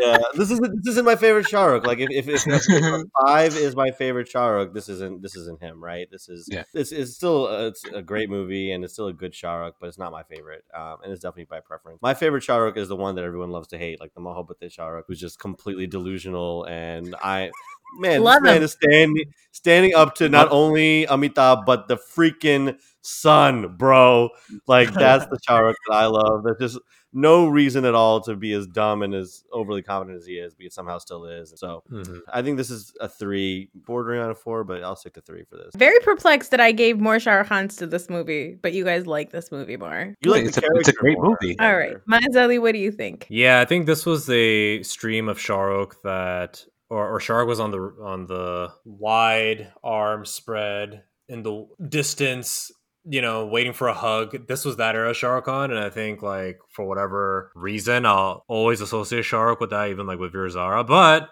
[0.02, 1.86] yeah, this isn't this isn't my favorite Shah Rukh.
[1.86, 5.62] Like if if, if, if five is my favorite Shah Rukh, this isn't this isn't
[5.62, 6.08] him, right?
[6.12, 6.64] This is Yeah.
[6.74, 9.76] This is still a, it's a great movie and it's still a good Shah Rukh,
[9.80, 10.64] but it's not my favorite.
[10.76, 12.00] Um, and it's definitely by preference.
[12.02, 14.72] My favorite Shah Rukh is the one that everyone loves to hate, like the Mohabbat
[14.72, 16.64] Shah Rukh, who's just completely delusional.
[16.66, 17.52] And I,
[17.98, 18.64] man, Love this man him.
[18.64, 24.30] is standing standing up to not only Amitabh but the freaking sun, bro.
[24.68, 26.44] Like that's the Shah that I love.
[26.44, 26.80] There's just
[27.14, 30.54] no reason at all to be as dumb and as overly confident as he is,
[30.54, 31.54] but he somehow still is.
[31.56, 32.20] So Mhm.
[32.32, 35.44] I think this is a three, bordering on a four, but I'll stick to three
[35.50, 35.74] for this.
[35.76, 39.08] Very perplexed that I gave more Shah Rukh Khans to this movie, but you guys
[39.08, 40.14] like this movie more.
[40.22, 41.36] You like It's a- it's a great more.
[41.42, 41.58] movie.
[41.60, 41.96] All right.
[42.08, 43.26] Maz Ali, what do you think?
[43.30, 47.48] Yeah, I think this was a stream of Shah Rukh that, or, or Shah Rukh
[47.48, 52.72] was on the on the wide arm spread in the distance,
[53.06, 54.48] you know, waiting for a hug.
[54.48, 58.82] This was that era Shah Khan, and I think like for whatever reason, I'll always
[58.82, 60.84] associate Shah with that, even like with Veer Zara.
[60.84, 61.30] But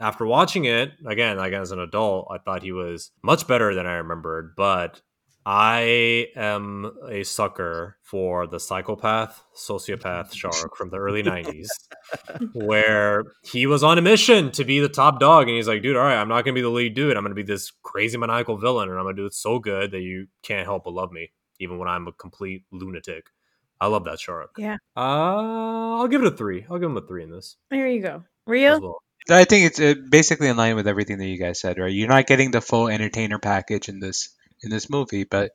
[0.00, 3.86] after watching it again, like as an adult, I thought he was much better than
[3.86, 4.54] I remembered.
[4.56, 5.00] But
[5.48, 11.68] I am a sucker for the psychopath, sociopath shark from the early 90s,
[12.52, 15.46] where he was on a mission to be the top dog.
[15.46, 17.16] And he's like, dude, all right, I'm not going to be the lead dude.
[17.16, 19.60] I'm going to be this crazy maniacal villain, and I'm going to do it so
[19.60, 21.30] good that you can't help but love me,
[21.60, 23.26] even when I'm a complete lunatic.
[23.80, 24.56] I love that shark.
[24.58, 24.78] Yeah.
[24.96, 26.66] Uh, I'll give it a three.
[26.68, 28.24] I'll give him a three in this There you go.
[28.48, 28.80] Real?
[28.80, 28.98] well.
[29.28, 31.92] I think it's uh, basically in line with everything that you guys said, right?
[31.92, 35.52] You're not getting the full entertainer package in this in this movie, but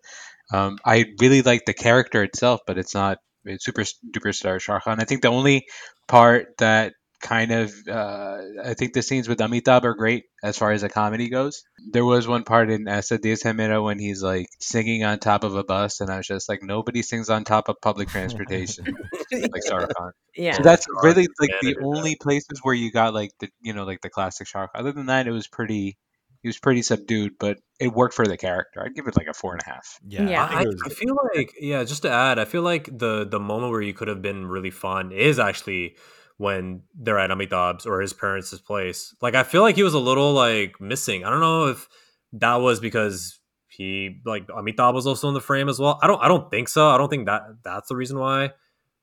[0.54, 4.74] um, I really like the character itself, but it's not it's super duper star Shah
[4.74, 5.02] Rukh Khan.
[5.02, 5.66] I think the only
[6.08, 10.72] part that kind of uh, I think the scenes with Amitabh are great as far
[10.72, 11.64] as a comedy goes.
[11.92, 15.44] There was one part in Aisa Des Hai Mera when he's like singing on top
[15.44, 18.86] of a bus, and I was just like, nobody sings on top of public transportation
[19.32, 20.12] like Shah Khan.
[20.36, 20.58] Yeah.
[20.58, 24.02] So that's really like the only places where you got like the you know like
[24.02, 24.72] the classic shark.
[24.76, 25.98] Other than that, it was pretty.
[26.42, 28.84] He was pretty subdued, but it worked for the character.
[28.84, 30.00] I'd give it like a four and a half.
[30.08, 30.44] Yeah, Yeah.
[30.44, 33.72] I I, I feel like yeah just to add i feel like the the moment
[33.72, 35.96] where you could have been really fun is actually
[36.38, 40.00] when they're at amitabh's or his parents' place like i feel like he was a
[40.00, 41.88] little like missing i don't know if
[42.34, 46.22] that was because he like amitabh was also in the frame as well i don't
[46.24, 48.50] i don't think so i don't think that that's the reason why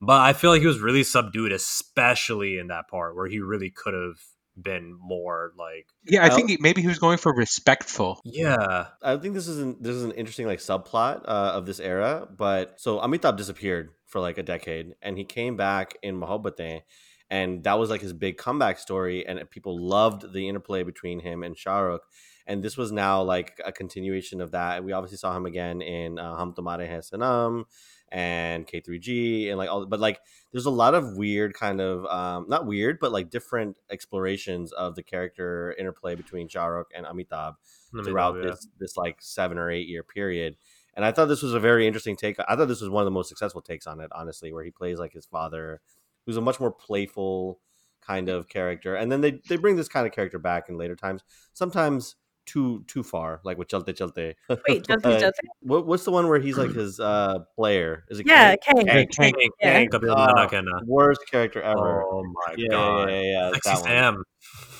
[0.01, 3.69] but i feel like he was really subdued especially in that part where he really
[3.69, 4.17] could have
[4.63, 8.19] been more like Yeah, I Well- think he, maybe he was going for respectful.
[8.25, 11.79] yeah I think this is an, this is an interesting like subplot uh, of this
[11.79, 12.27] era.
[12.45, 16.81] But so Amitabh disappeared for like a decade, and he came back in Mohabbatein,
[17.29, 19.25] and that was like his big comeback story.
[19.27, 21.99] And people loved the interplay between him and Shahrukh
[22.47, 24.77] And this was now like a continuation of that.
[24.77, 27.65] And we obviously saw him again in uh, Hum Tumhare Hain Sanam
[28.11, 29.85] and K3G and like all.
[29.85, 30.19] But like,
[30.51, 34.95] there's a lot of weird kind of um, not weird, but like different explorations of
[34.95, 37.55] the character interplay between Shah and Amitabh
[38.03, 38.49] throughout yeah.
[38.49, 40.55] this this like seven or eight year period.
[40.95, 42.37] And I thought this was a very interesting take.
[42.47, 44.71] I thought this was one of the most successful takes on it, honestly, where he
[44.71, 45.81] plays like his father,
[46.25, 47.59] who's a much more playful
[48.01, 48.95] kind of character.
[48.95, 52.15] And then they they bring this kind of character back in later times, sometimes
[52.49, 54.33] too too far, like with Chalte Chalte.
[54.67, 55.39] Wait, Chalte Uh, Chalte?
[55.61, 58.05] What, what's the one where he's like his uh player?
[58.09, 58.85] Is it Yeah, Kang?
[58.85, 59.07] Kang.
[59.07, 59.73] Kang, Kang, Yeah.
[59.79, 60.85] Kang, Kapil Ah, Nanakena.
[60.85, 62.03] worst character ever.
[62.03, 63.09] Oh my yeah, god.
[63.09, 63.89] yeah, yeah, yeah, Sexy that one.
[63.89, 64.23] Sam.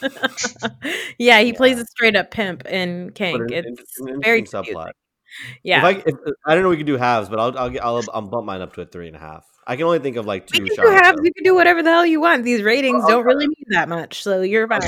[1.20, 3.38] yeah, he plays a straight up pimp in King.
[3.48, 4.92] But an- it's an very subplot.
[5.64, 6.16] Yeah, If I, if,
[6.48, 8.74] I don't know, we could do halves, but I'll I'll, I'll I'll bump mine up
[8.74, 9.46] to a three and a half.
[9.68, 10.58] I can only think of like two.
[10.58, 12.44] can do Shahrukh You can do whatever the hell you want.
[12.44, 14.82] These ratings I'll- don't really mean that much, so you're fine.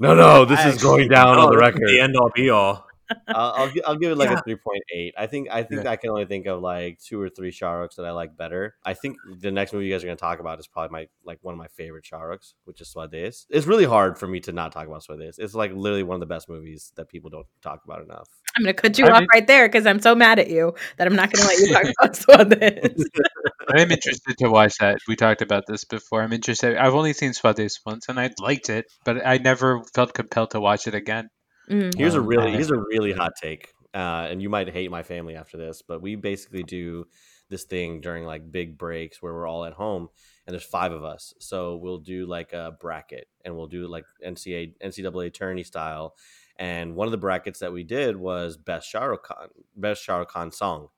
[0.00, 1.82] No, no, this I is going actually- down on Oh, the record.
[1.88, 2.87] The end all be all.
[3.28, 4.38] I'll, I'll, I'll give it like Yeah.
[4.38, 5.14] a three point eight.
[5.16, 8.04] I think I think I can only think of like two or three Shahrukhs that
[8.06, 8.74] I like better.
[8.84, 11.08] I think the next movie you guys are going to talk about is probably my
[11.24, 13.46] like one of my favorite Shahrukhs, which is Swades.
[13.50, 15.38] It's really hard for me to not talk about Swades.
[15.38, 18.28] It's like literally one of the best movies that people don't talk about enough.
[18.56, 20.74] I'm gonna cut you I off mean- right there because I'm so mad at you
[20.96, 23.02] that I'm not gonna let you talk about Swades.
[23.70, 24.98] I'm interested to watch that.
[25.06, 26.22] We talked about this before.
[26.22, 26.76] I'm interested.
[26.78, 30.60] I've only seen Swades once, and I liked it, but I never felt compelled to
[30.60, 31.28] watch it again.
[31.68, 31.96] Mm.
[31.96, 35.36] Here's a really here's a really hot take, uh, and you might hate my family
[35.36, 37.06] after this, but we basically do
[37.50, 40.08] this thing during like big breaks where we're all at home,
[40.46, 44.04] and there's five of us, so we'll do like a bracket, and we'll do like
[44.24, 46.14] NCAA NCAA tourney style,
[46.58, 50.18] and one of the brackets that we did was best Shah Rukh Khan, best Shah
[50.18, 50.88] Rukh Khan song.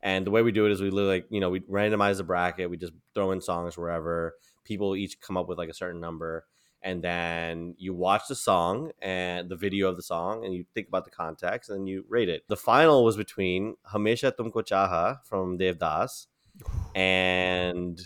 [0.00, 2.24] And the way we do it is we literally like, you know, we randomize the
[2.24, 4.34] bracket, we just throw in songs wherever.
[4.64, 6.46] People each come up with like a certain number.
[6.82, 10.88] And then you watch the song and the video of the song and you think
[10.88, 12.44] about the context and you rate it.
[12.48, 16.26] The final was between Hamesha Tumko Chaha from Devdas
[16.94, 18.00] and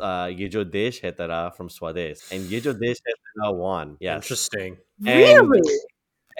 [0.00, 2.30] uh, Ye Jo Desh Hai Tera from Swades.
[2.30, 3.96] And Ye Jo Desh Hai Tera won.
[4.00, 4.16] Yes.
[4.16, 4.76] Interesting.
[5.06, 5.60] And- really?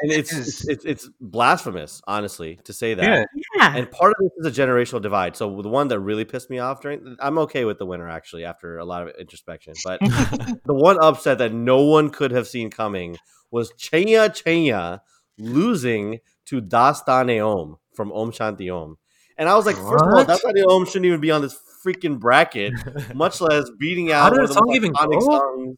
[0.01, 3.05] And it's, it's, it's, it's blasphemous, honestly, to say that.
[3.05, 3.25] Yeah.
[3.57, 3.77] Yeah.
[3.77, 5.37] And part of this is a generational divide.
[5.37, 8.45] So the one that really pissed me off during, I'm okay with the winner actually
[8.45, 9.75] after a lot of introspection.
[9.85, 13.17] But the one upset that no one could have seen coming
[13.51, 15.01] was Chaiyya Chaiyya
[15.39, 18.97] losing to Dastane Om from Om Shanti Om.
[19.39, 20.29] And I was like, first of all, What?
[20.29, 22.73] Dastane Om shouldn't even be on this freaking bracket,
[23.15, 24.21] much less beating out.
[24.21, 25.21] How out did one the song even go?
[25.21, 25.77] songs.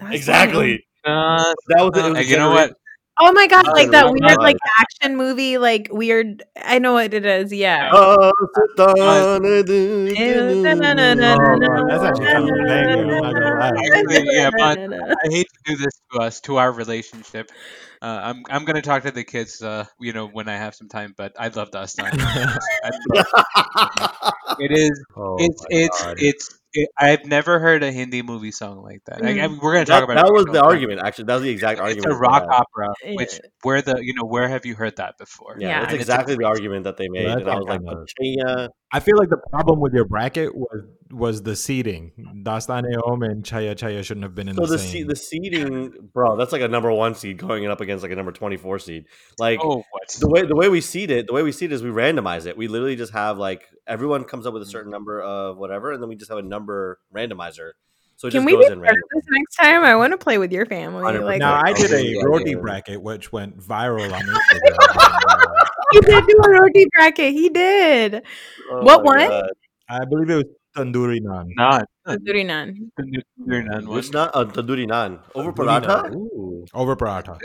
[0.00, 0.86] That's Exactly.
[1.04, 2.74] Uh, That was, it was you know what?
[3.20, 6.42] Oh my god, like that weird like action movie, like weird.
[6.56, 7.52] I know what it is.
[7.52, 7.90] Yeah.
[7.92, 8.32] Oh,
[11.88, 13.00] That's actually kind of banging.
[13.10, 13.72] I'm not gonna lie.
[13.92, 14.78] Actually, yeah, but
[15.24, 17.50] I hate to do this to us, to our relationship.
[18.02, 20.88] Uh, I'm I'm gonna talk to the kids, uh, you know, when I have some
[20.88, 21.14] time.
[21.16, 22.12] But I love Dastan.
[22.84, 25.04] I love- it is.
[25.16, 26.16] Oh it's it's God.
[26.18, 26.58] it's.
[26.74, 29.24] It, I've never heard a Hindi movie song like that.
[29.24, 29.60] I, I, Mm.
[29.62, 30.32] we're gonna talk that, about that it.
[30.34, 31.00] was the but argument.
[31.00, 32.12] Actually, that was the exact It's argument.
[32.12, 33.48] a rock opera, which Yeah.
[33.62, 35.56] where the you know where have you heard that before?
[35.58, 35.80] Yeah, Yeah.
[35.80, 37.26] that's And it's exactly the argument that they made.
[37.26, 40.82] that's and I was like, kind I feel like the problem with your bracket was
[41.10, 42.12] was the seating.
[42.44, 44.90] Dastane Om and Chaiyya Chaiyya shouldn't have been in So the the same.
[44.90, 48.16] se- the seeding, bro, that's like a number one seed going up against like a
[48.16, 49.06] number twenty four seed.
[49.38, 50.08] Like Oh, what?
[50.20, 52.44] the way the way we seed it, the way we seed it is we randomize
[52.46, 52.56] it.
[52.58, 56.02] We literally just have like everyone comes up with a certain number of whatever, and
[56.02, 57.72] then we just have a number randomizer.
[58.16, 59.00] So it Can just we goes be in random.
[59.14, 59.84] this next time?
[59.84, 61.04] I want to play with your family.
[61.04, 61.22] 100%.
[61.24, 65.64] Like now I did a Yeah, roti bracket which went viral on Instagram.
[65.92, 67.32] he did do a roti bracket.
[67.32, 68.22] He did.
[68.70, 69.18] Oh What one?
[69.28, 69.50] God.
[69.88, 70.44] I believe it was
[70.76, 71.46] tandoori naan.
[71.54, 71.86] Not.
[72.06, 73.86] Tandoori naan.
[73.86, 76.14] Which not uh, tandoori naan over Tandoori paratha?
[76.14, 76.66] Ooh.
[76.74, 77.38] Over paratha.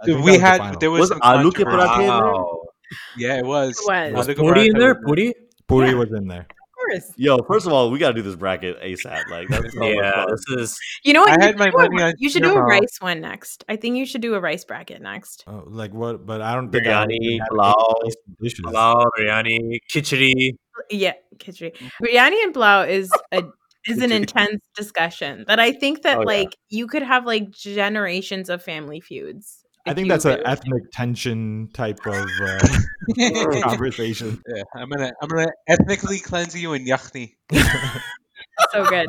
[0.00, 1.88] I think that We was the had there was, Was aloo ke controversy.
[1.88, 2.44] parathe in there?
[3.16, 3.70] Yeah, it was.
[3.80, 4.28] It was.
[4.28, 4.94] Was Puri in there?
[4.94, 5.34] was Puri?
[5.66, 5.94] Puri Yeah.
[5.94, 6.46] was in there.
[6.96, 7.12] Of course.
[7.16, 9.28] Yo, first of all, we gotta do this bracket ASAP.
[9.30, 11.30] Like that's so Yeah, this is You know what?
[11.30, 13.20] I You had should my do a- money on You should do a rice one
[13.20, 13.64] next.
[13.68, 15.44] I think you should do a rice bracket next.
[15.46, 16.24] Oh, like what?
[16.26, 17.94] But I don't think I Biryani, even had pulao.
[18.04, 18.12] any
[18.42, 18.60] dishes.
[18.60, 20.52] pulao, biryani, khichdi.
[20.90, 21.72] Yeah, khichdi.
[22.02, 23.42] Biryani and pulao is a
[23.86, 26.26] is an intense discussion that I think that Oh, yeah.
[26.26, 29.57] like you could have like generations of family feuds.
[29.86, 32.58] I think that's an ethnic tension type of uh,
[33.62, 34.42] conversation.
[34.46, 37.34] Yeah, I'm gonna I'm gonna ethnically cleanse you in Yakhni.
[38.70, 39.08] so good.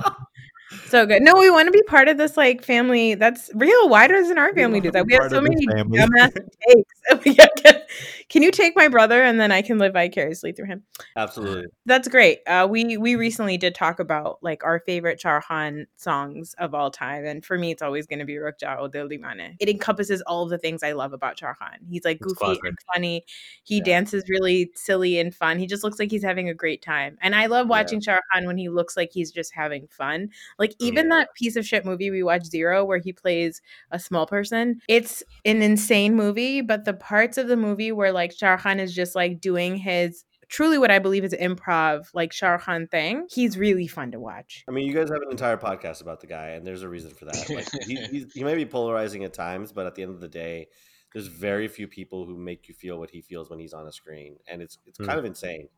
[0.87, 1.23] So good.
[1.23, 3.15] No, we want to be part of this like family.
[3.15, 3.89] That's real.
[3.89, 5.05] Why doesn't our family do that?
[5.05, 5.97] We have so many family.
[5.97, 6.33] dumbass
[6.67, 7.33] takes.
[7.63, 7.81] Can,
[8.29, 10.83] can you take my brother and then I can live vicariously through him?
[11.15, 11.65] Absolutely.
[11.85, 12.39] That's great.
[12.45, 17.25] Uh, we we recently did talk about like our favorite Charhan songs of all time,
[17.25, 20.49] and for me, it's always going to be Ruk Jao Dil It encompasses all of
[20.51, 21.79] the things I love about Charhan.
[21.89, 23.25] He's like goofy and funny.
[23.63, 23.83] He Yeah.
[23.85, 25.57] dances really silly and fun.
[25.57, 27.71] He just looks like he's having a great time, and I love Yeah.
[27.71, 30.29] watching Charhan when he looks like he's just having fun.
[30.59, 31.19] Like even Yeah.
[31.19, 34.79] that piece of shit movie we watched Zero, where he plays a small person.
[34.87, 38.93] It's an insane movie, but the parts of the movie where like Shah Khan is
[38.93, 43.57] just like doing his truly what I believe is improv, like Shah Khan thing, he's
[43.57, 44.65] really fun to watch.
[44.67, 47.11] I mean, you guys have an entire podcast about the guy, and there's a reason
[47.11, 47.49] for that.
[47.51, 50.27] Like, he, he's, he may be polarizing at times, but at the end of the
[50.27, 50.67] day,
[51.13, 53.91] there's very few people who make you feel what he feels when he's on a
[53.91, 55.05] screen, and it's it's Hmm.
[55.05, 55.69] kind of insane.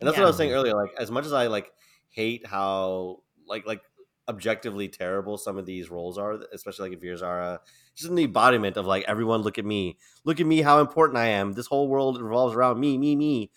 [0.00, 0.22] And that's Yeah.
[0.22, 0.74] what I was saying earlier.
[0.74, 1.72] Like as much as I like
[2.10, 3.80] hate how like like
[4.28, 7.60] objectively terrible some of these roles are, especially like if you're Zara,
[7.96, 11.26] just the embodiment of like everyone look at me, look at me, how important I
[11.26, 11.52] am.
[11.52, 13.50] This whole world revolves around me, me, me.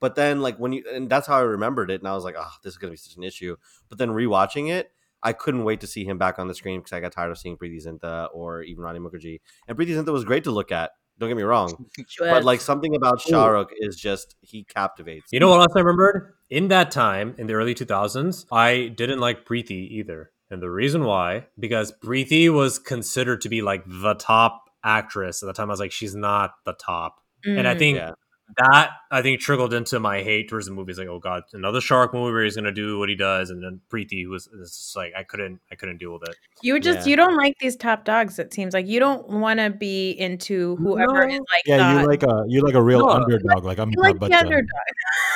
[0.00, 2.36] But then like when you and that's how I remembered it, and I was like,
[2.38, 3.56] oh, this is gonna be such an issue.
[3.88, 6.92] But then rewatching it, I couldn't wait to see him back on the screen because
[6.92, 9.40] I got tired of seeing Preity Zinta or even Rani Mukherjee.
[9.66, 10.92] And Preity Zinta was great to look at.
[11.18, 11.86] Don't get me wrong,
[12.20, 15.32] but like something about Shahrukh is just he captivates.
[15.32, 16.34] You know what else I remembered?
[16.50, 20.30] In that time, in the early 2000s, I didn't like Preity either.
[20.50, 25.42] And the reason why, because Preity was considered to be like the top actress.
[25.42, 27.16] At the time, I was like, she's not the top.
[27.44, 27.78] And I Mm.
[27.78, 28.12] think Yeah.
[28.56, 30.98] That I think trickled into my hate towards the movies.
[30.98, 33.80] Like, oh god, another shark movie where he's gonna do what he does, and then
[33.90, 36.36] Preity who was it's just like I couldn't, I couldn't deal with it.
[36.62, 37.10] You just Yeah.
[37.10, 38.38] you don't like these top dogs.
[38.38, 41.34] It seems like you don't want to be into whoever No.
[41.34, 43.90] is like Yeah, the, you like a you like a real No, underdog, like I'm
[43.90, 44.64] you like the underdog.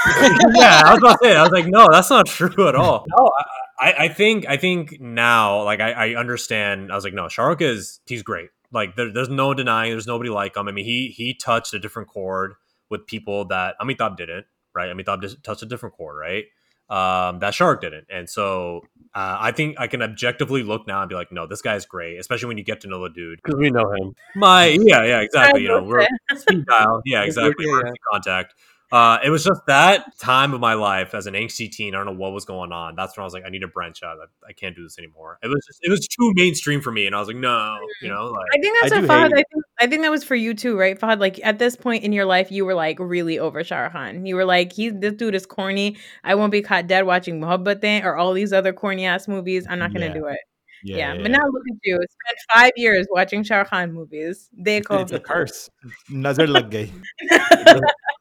[0.54, 1.36] yeah, I was about to say.
[1.36, 3.04] I was like, no, that's not true at all.
[3.18, 3.44] No, I,
[3.92, 6.90] I, I think, I think now, like, I, I understand.
[6.92, 8.50] I was like, no, Shark is he's great.
[8.72, 9.90] Like, there, there's no denying.
[9.92, 10.68] There's nobody like him.
[10.68, 12.54] I mean, he he touched a different chord
[12.92, 14.46] with people that Amitabh didn't.
[14.74, 16.16] Right, Amitabh just touched a different chord.
[16.16, 16.44] Right,
[16.88, 18.06] um, that Shark didn't.
[18.10, 18.82] And so,
[19.14, 22.18] uh, I think I can objectively look now and be like, no, this guy's great.
[22.18, 23.40] Especially when you get to know the dude.
[23.42, 24.14] because we know him.
[24.36, 25.62] My yeah, yeah, exactly.
[25.62, 26.38] You know, we're Listen.
[26.38, 27.00] speed dial.
[27.04, 27.64] Yeah, exactly.
[27.64, 27.78] Yeah, yeah.
[27.78, 28.54] Emergency contact.
[28.92, 31.94] Uh, it was just that time of my life as an angsty teen.
[31.94, 32.94] I don't know what was going on.
[32.94, 34.18] That's when I was like, I need to branch out.
[34.18, 35.38] I, I can't do this anymore.
[35.42, 38.10] It was just, it was too mainstream for me, and I was like, no, you
[38.10, 39.26] know, like I think that's I what Fahad.
[39.32, 41.20] I think I think that was for you too, right, Fahad?
[41.20, 44.26] Like at this point in your life, you were like really over Shah Rukh Khan.
[44.26, 45.96] You were like, he's this dude is corny.
[46.22, 49.66] I won't be caught dead watching Mohabbatein or all these other corny ass movies.
[49.70, 50.12] I'm not gonna Yeah.
[50.14, 50.38] do it.
[50.84, 51.94] Yeah, Yeah, yeah, but now look at you.
[51.94, 54.50] Spent five years watching Shah Rukh Khan movies.
[54.60, 55.00] Dekho.
[55.02, 55.70] it's a curse.
[56.10, 56.70] Nazar lag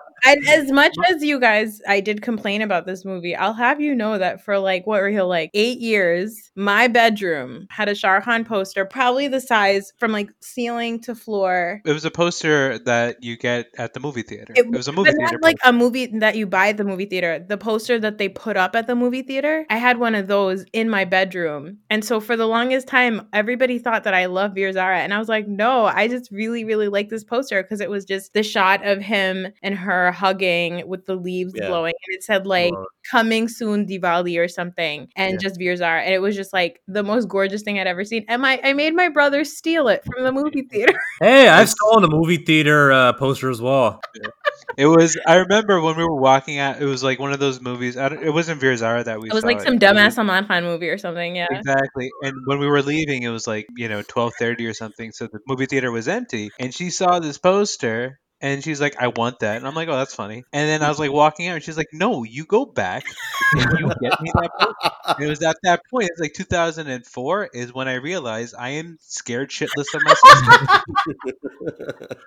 [0.25, 3.35] And as much as you guys, I did complain about this movie.
[3.35, 7.67] I'll have you know that for like what were he like eight years, my bedroom
[7.69, 11.81] had a Shah Khan poster, probably the size from like ceiling to floor.
[11.85, 14.53] It was a poster that you get at the movie theater.
[14.55, 15.33] It, was a movie theater.
[15.33, 17.39] not like a movie that you buy at the movie theater.
[17.47, 20.65] The poster that they put up at the movie theater, I had one of those
[20.73, 21.77] in my bedroom.
[21.89, 24.99] And so for the longest time, everybody thought that I love Veer Zara.
[24.99, 28.05] And I was like, no, I just really, really like this poster because it was
[28.05, 31.67] just the shot of him and her hugging with the leaves Yeah.
[31.67, 31.93] blowing.
[32.07, 35.07] And it said like Love coming soon Diwali or something.
[35.15, 35.37] And Yeah.
[35.41, 36.01] just Veer Zara.
[36.01, 38.25] And it was just like the most gorgeous thing I'd ever seen.
[38.27, 40.97] And my I made my brother steal it from the movie theater.
[41.21, 43.99] hey, I've stolen the movie theater uh, poster as well.
[44.77, 45.17] It was.
[45.27, 46.81] I remember when we were walking out.
[46.81, 47.95] It was like one of those movies.
[47.97, 49.29] I it wasn't Veer Zara that we.
[49.29, 51.35] It was saw like some It dumbass was- Salman Khan movie or something.
[51.35, 51.47] Yeah.
[51.51, 52.09] Exactly.
[52.23, 55.11] And when we were leaving, it was like you know twelve thirty or something.
[55.11, 58.19] So the movie theater was empty, and she saw this poster.
[58.41, 59.57] And she's like, I want that.
[59.57, 60.43] And I'm like, oh, that's funny.
[60.51, 63.05] And then I was like walking out, and she's like, no, you go back
[63.53, 64.91] and you get me that poster.
[65.07, 68.97] And it was at that point, it's like 2004, is when I realized I am
[69.01, 72.15] scared shitless of my sister.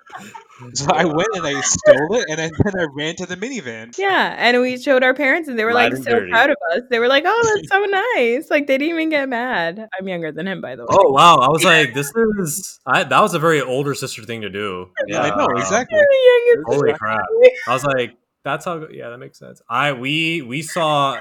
[0.73, 3.97] So I went and I stole it, and then I ran to the minivan.
[3.97, 6.31] Yeah, and we showed our parents, and they were like so dirty.
[6.31, 6.81] proud of us.
[6.89, 9.87] They were like, "Oh, that's so nice!" Like they didn't even get mad.
[9.97, 10.89] I'm younger than him, by the way.
[10.91, 14.41] Oh wow, I was like, this is I, that was a very older sister thing
[14.41, 14.89] to do.
[15.07, 15.98] Yeah, I know exactly.
[16.09, 17.25] The youngest Holy crap!
[17.67, 18.87] I was like, that's how.
[18.89, 19.61] Yeah, that makes sense.
[19.69, 21.19] I we we saw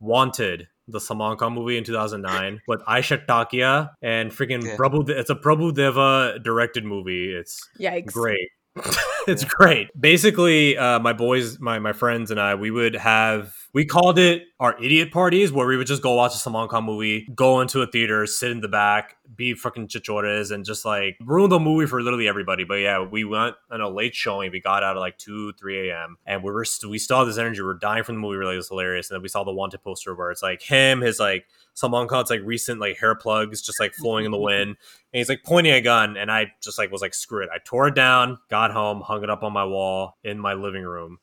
[0.00, 4.76] Wanted, the Salman Khan movie in 2009 with Ayesha Takia and freaking Yeah.
[4.76, 5.08] Prabhu.
[5.08, 7.32] It's a Prabhu Deva directed movie.
[7.34, 8.12] It's Yikes!
[8.12, 8.48] great.
[9.26, 9.88] it's great.
[10.00, 14.44] Basically, uh, my boys, my my friends, and I, we would have we called it
[14.58, 17.82] our idiot parties, where we would just go watch a Salman Khan movie, go into
[17.82, 21.86] a theater, sit in the back, be fucking chichores, and just like ruin the movie
[21.86, 22.64] for literally everybody.
[22.64, 24.50] But yeah, we went on a late showing.
[24.50, 26.16] We got out at like two, three a.m.
[26.26, 27.60] and we were st- we saw this energy.
[27.62, 28.38] We are dying from the movie.
[28.38, 29.10] We it was hilarious.
[29.10, 32.30] And then we saw the wanted poster where it's like him, his like Salman Khan's
[32.30, 35.72] like recent like hair plugs just like flowing in the wind and he's like pointing
[35.72, 38.70] a gun and i just like was like screw it i tore it down got
[38.70, 41.18] home hung it up on my wall in my living room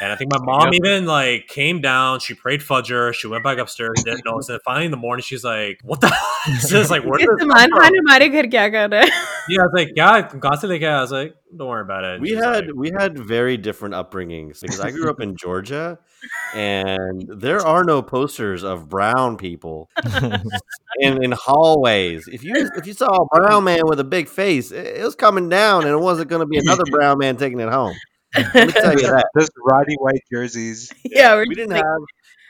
[0.00, 0.74] and I think my mom yep.
[0.74, 4.48] even like came down, she prayed Fajr, she went back upstairs, didn't notice.
[4.48, 6.14] And finally in the morning, she's like, What the
[6.46, 9.02] this is like where this हमारे घर क्या कर रहा
[9.48, 12.20] Yeah, I was like, Yeah, कहाँ से I was like, Don't worry about it.
[12.20, 15.98] We had like, we had very different upbringings because I grew up in Georgia
[16.54, 19.88] and there are no posters of brown people
[21.00, 22.28] in, in hallways.
[22.28, 25.14] If you if you saw a brown man with a big face, it, it was
[25.14, 27.94] coming down and it wasn't gonna be another brown man taking it home.
[28.34, 29.28] Let me tell you that.
[29.34, 30.92] Those roddy white jerseys.
[31.04, 32.00] yeah, we're we didn't like, have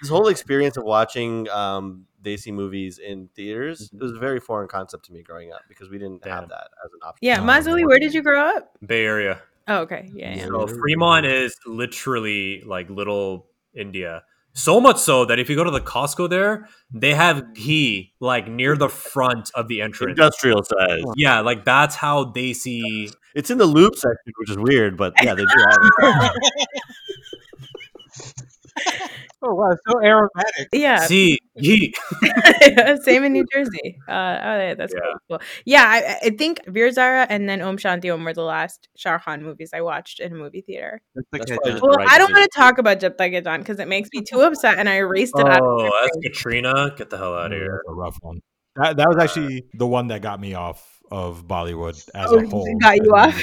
[0.00, 3.90] this whole experience of watching um, Desi movies in theaters.
[3.92, 6.40] It was a very foreign concept to me growing up because we didn't Damn.
[6.40, 7.18] have that as an option.
[7.20, 8.76] yeah, Oh, Maz Ali, where did you grow up?
[8.84, 9.40] Bay Area.
[9.68, 10.46] Oh, okay, yeah, yeah.
[10.46, 14.22] So Fremont is literally like little India.
[14.56, 18.48] So much so that if you go to the Costco there, they have ghee like
[18.48, 20.18] near the front of the entrance.
[20.18, 21.04] Industrial size.
[21.14, 23.10] Yeah, like that's how they see.
[23.34, 26.42] It's in the loop section, which is weird, but yeah, they do have it.
[29.42, 30.68] Oh wow, so aromatic.
[30.72, 31.92] Yeah, See ghee.
[33.02, 33.98] same in New Jersey.
[34.08, 35.00] Uh, oh, yeah, that's Yeah.
[35.28, 35.38] cool.
[35.38, 35.46] cool.
[35.66, 39.18] Yeah, I, I think Veer Zara and then Om Shanti Om were the last Shah
[39.18, 41.02] Khan movies I watched in a movie theater.
[41.14, 41.74] That's That's kid probably done.
[41.76, 43.88] just- Well, right I don't want to talk about Jab Tak Hai Jaan because it
[43.88, 45.58] makes me too upset, and I erased it out.
[45.60, 46.22] Of Oh, my that's brain.
[46.32, 46.94] Katrina.
[46.96, 47.82] Get the hell out of here.
[47.86, 48.40] that's a rough one.
[48.76, 52.42] That, that was actually the one that got me off of Bollywood as Oh, a
[52.42, 52.78] it whole.
[52.80, 53.34] got you off?
[53.36, 53.42] Yeah,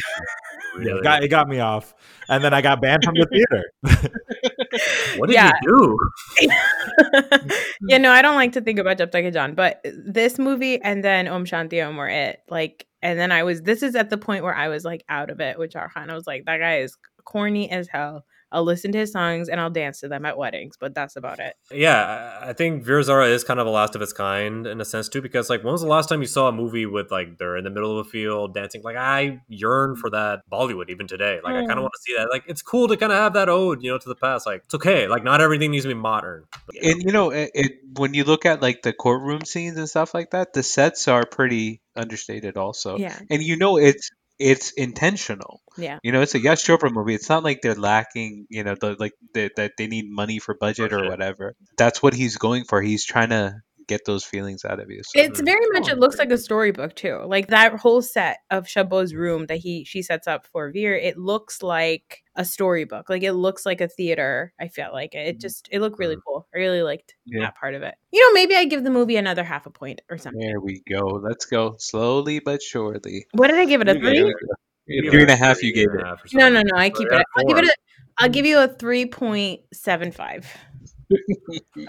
[0.76, 1.00] Really?
[1.00, 1.94] it got, it got me off,
[2.30, 4.53] and then I got banned from the theater.
[5.18, 5.52] What did Yeah.
[5.64, 5.98] you
[6.42, 6.50] do?
[7.88, 10.82] yeah, no, I don't like to think about Jab Tak Hai Jaan, but this movie
[10.82, 12.40] and then Om Shanti Om were it.
[12.50, 13.62] Like, and then I was.
[13.62, 16.14] This is at the point where I was like out of it with Shah I
[16.14, 18.26] was like, that guy is corny as hell.
[18.54, 21.40] I'll listen to his songs and I'll dance to them at weddings, but that's about
[21.40, 21.56] it.
[21.72, 24.80] Yeah, I I think Veer Zara is kind of a last of its kind in
[24.80, 27.12] a sense too, because like when was the last time you saw a movie with
[27.12, 28.84] like they're in the middle of a field dancing?
[28.84, 31.40] Like I yearn for that Bollywood even today.
[31.44, 31.78] Like I kind Mm.
[31.78, 32.30] of want to see that.
[32.30, 34.46] Like it's cool to kind of have that ode, you know, to the past.
[34.46, 35.08] Like it's okay.
[35.08, 36.44] Like not everything needs to be modern.
[36.82, 40.14] And you know, it, it when you look at like the courtroom scenes and stuff
[40.14, 42.98] like that, the sets are pretty understated also.
[42.98, 45.62] Yeah, And you know it's it's intentional.
[45.78, 46.00] yeah.
[46.04, 47.16] You know, it's a Yash Chopra movie.
[47.16, 50.56] It's not like they're lacking, you know, the, like the, that they need money for
[50.56, 51.56] budget or whatever.
[51.78, 52.82] That's what he's going for.
[52.82, 55.02] He's trying to get those feelings out of you.
[55.04, 55.22] So.
[55.22, 55.90] It's very much.
[55.90, 57.22] It looks like a storybook too.
[57.26, 60.96] Like that whole set of Shabbo's room that he she sets up for Veer.
[60.96, 63.10] It looks like a storybook.
[63.10, 64.54] Like it looks like a theater.
[64.60, 65.40] I felt like it mm-hmm.
[65.40, 65.68] just.
[65.72, 66.22] It looked really mm-hmm.
[66.28, 66.48] cool.
[66.54, 67.42] I really liked Yeah.
[67.42, 67.96] that part of it.
[68.12, 70.42] You know, maybe I give the movie another half a point or something.
[70.42, 71.00] There we go.
[71.24, 73.28] Let's go slowly but surely.
[73.32, 73.90] What did I give it?
[73.90, 74.20] A three?
[74.20, 74.36] it-
[74.86, 76.02] Three and a like half you gave it.
[76.02, 76.76] a half or No, no, no.
[76.76, 77.26] I keep it.
[77.38, 77.64] I'll give it.
[77.64, 77.70] four.
[77.70, 77.74] A,
[78.18, 78.34] I'll mm.
[78.34, 80.46] give you a three point seven five.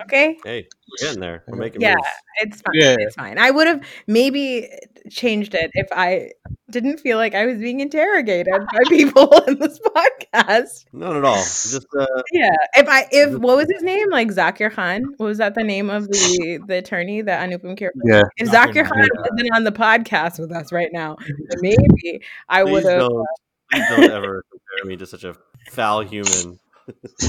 [0.02, 0.36] Okay.
[0.44, 1.44] Hey, we're getting there.
[1.48, 2.08] We're making Yeah, moves.
[2.40, 2.74] it's fine.
[2.74, 2.96] Yeah.
[2.98, 3.38] It's fine.
[3.38, 4.68] I would have maybe
[5.10, 6.30] changed it if I
[6.70, 10.84] didn't feel like I was being interrogated by people in this podcast.
[10.92, 11.36] Not at all.
[11.36, 12.50] Just uh, Yeah.
[12.76, 14.10] If I if what was his name?
[14.10, 15.04] Like Zakir Khan?
[15.18, 17.90] What was that the name of the the attorney that Anupam Kher?
[18.04, 18.22] Yeah.
[18.36, 19.30] If Zakir Zakir Khan Naik.
[19.30, 21.16] wasn't on the podcast with us right now,
[21.60, 23.00] maybe I would have.
[23.00, 23.26] don't,
[23.70, 25.34] please don't ever compare me to such a
[25.70, 26.58] foul human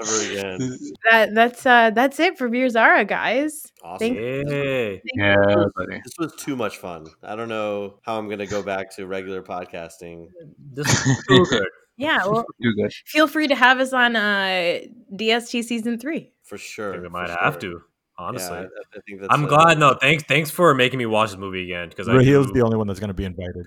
[0.00, 0.78] ever again.
[1.10, 3.72] That that's uh that's it for Veer Zara, guys.
[3.82, 3.98] Awesome.
[3.98, 5.02] Thank- Yay.
[5.14, 6.00] Yeah, buddy.
[6.04, 7.06] This was too much fun.
[7.22, 10.28] I don't know how I'm gonna go back to regular podcasting.
[10.72, 11.68] This is too good.
[11.98, 12.26] Yeah.
[12.26, 12.92] Well, Too good.
[13.06, 14.80] feel free to have us on uh
[15.14, 16.30] DST season three.
[16.42, 16.92] For sure.
[16.92, 17.38] think we for might sure.
[17.40, 17.68] have to.
[17.68, 19.32] Yeah, Honestly, I, I think that's.
[19.32, 19.78] I'm uh, glad.
[19.78, 20.24] No, thanks.
[20.24, 23.00] Thanks for making me watch this movie again because I Rahil's the only one that's
[23.00, 23.66] going to be invited.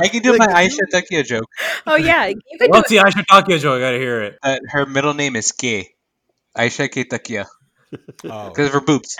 [0.00, 1.46] I can do my Ayesha Takia joke.
[1.86, 3.76] Oh yeah, you could do What's the Ayesha Takia joke?
[3.76, 4.38] I gotta hear it.
[4.42, 5.94] That her middle name is K.
[6.56, 7.46] Ayesha K Takia.
[8.24, 8.48] Oh.
[8.48, 9.16] Because of her boobs.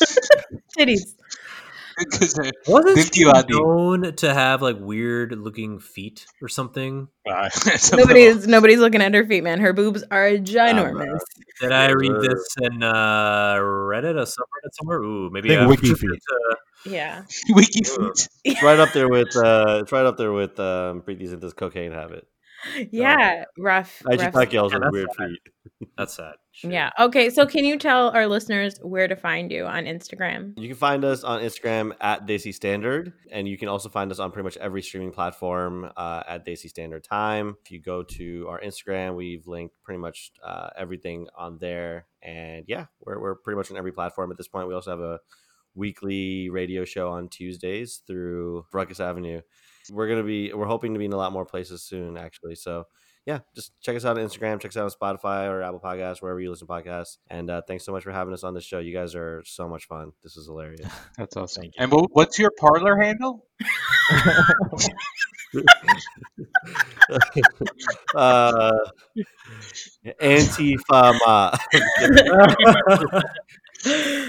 [0.78, 1.14] titties.
[2.08, 3.52] Because they're- Wasn't Binti she Wadi.
[3.54, 7.08] known to have like weird looking feet or something?
[7.26, 9.60] it's a Nobody's nobody's looking at her feet, man.
[9.60, 11.18] Her boobs are ginormous.
[11.60, 14.98] Did I read this in uh, Reddit or subreddit somewhere?
[15.00, 16.10] Ooh, maybe think I Wiki should feet.
[16.10, 17.22] get yeah.
[17.50, 18.28] Wiki feet.
[18.44, 19.36] It's right up there with.
[19.36, 22.26] Uh, it's right up there with um, Preity Zinta's cocaine habit.
[22.90, 23.44] Yeah.
[23.58, 24.02] Rough.
[24.08, 25.88] Ayesha rough Taki also Yeah, has weird feet.
[25.96, 26.34] That's sad.
[26.52, 26.72] Shit.
[26.72, 26.90] Yeah.
[26.98, 27.30] Okay.
[27.30, 30.54] So can you tell our listeners where to find you on Instagram?
[30.58, 34.18] You can find us on Instagram at Desi Standard, and you can also find us
[34.18, 37.56] on pretty much every streaming platform uh, at Desi Standard Time.
[37.64, 42.64] If you go to our Instagram, we've linked pretty much uh, everything on there, and
[42.66, 44.66] yeah, we're we're pretty much on every platform at this point.
[44.68, 45.20] We also have a
[45.74, 49.40] weekly radio show on Tuesdays through Ruckus Avenue.
[49.90, 52.54] We're gonna be we're hoping to be in a lot more places soon, actually.
[52.54, 52.86] So
[53.26, 56.22] yeah, just check us out on Instagram, check us out on Spotify or Apple Podcasts,
[56.22, 57.18] wherever you listen to podcasts.
[57.28, 58.78] And uh, thanks so much for having us on the show.
[58.78, 60.12] You guys are so much fun.
[60.22, 60.88] This is hilarious.
[61.18, 61.62] That's awesome.
[61.62, 61.82] Thank you.
[61.82, 63.46] And what, what's your parlor handle?
[68.14, 68.70] uh,
[70.20, 71.58] Anti-Fama.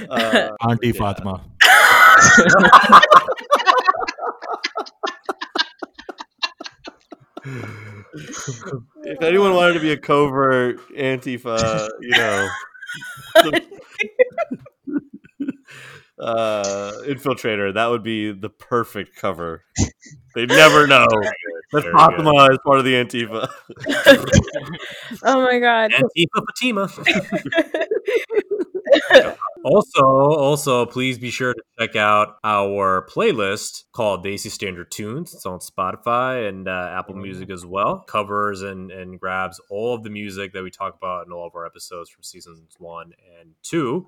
[0.09, 1.41] uh, Auntie Yeah.
[7.43, 8.85] Fatima.
[9.03, 12.49] if anyone wanted to be a covert Antifa, you know,
[16.19, 19.63] uh, infiltrator, that would be the perfect cover.
[20.35, 21.07] They never know.
[21.71, 23.49] That's Very Fatima is part of the Antifa.
[25.23, 25.91] oh my god.
[25.91, 26.89] Antifa Fatima.
[29.63, 35.35] Also, also, please be sure to check out our playlist called Desi Standard Tunes.
[35.35, 37.99] It's on Spotify and uh, Apple Music as well.
[37.99, 41.53] Covers and and grabs all of the music that we talk about in all of
[41.53, 44.07] our episodes from seasons one and two,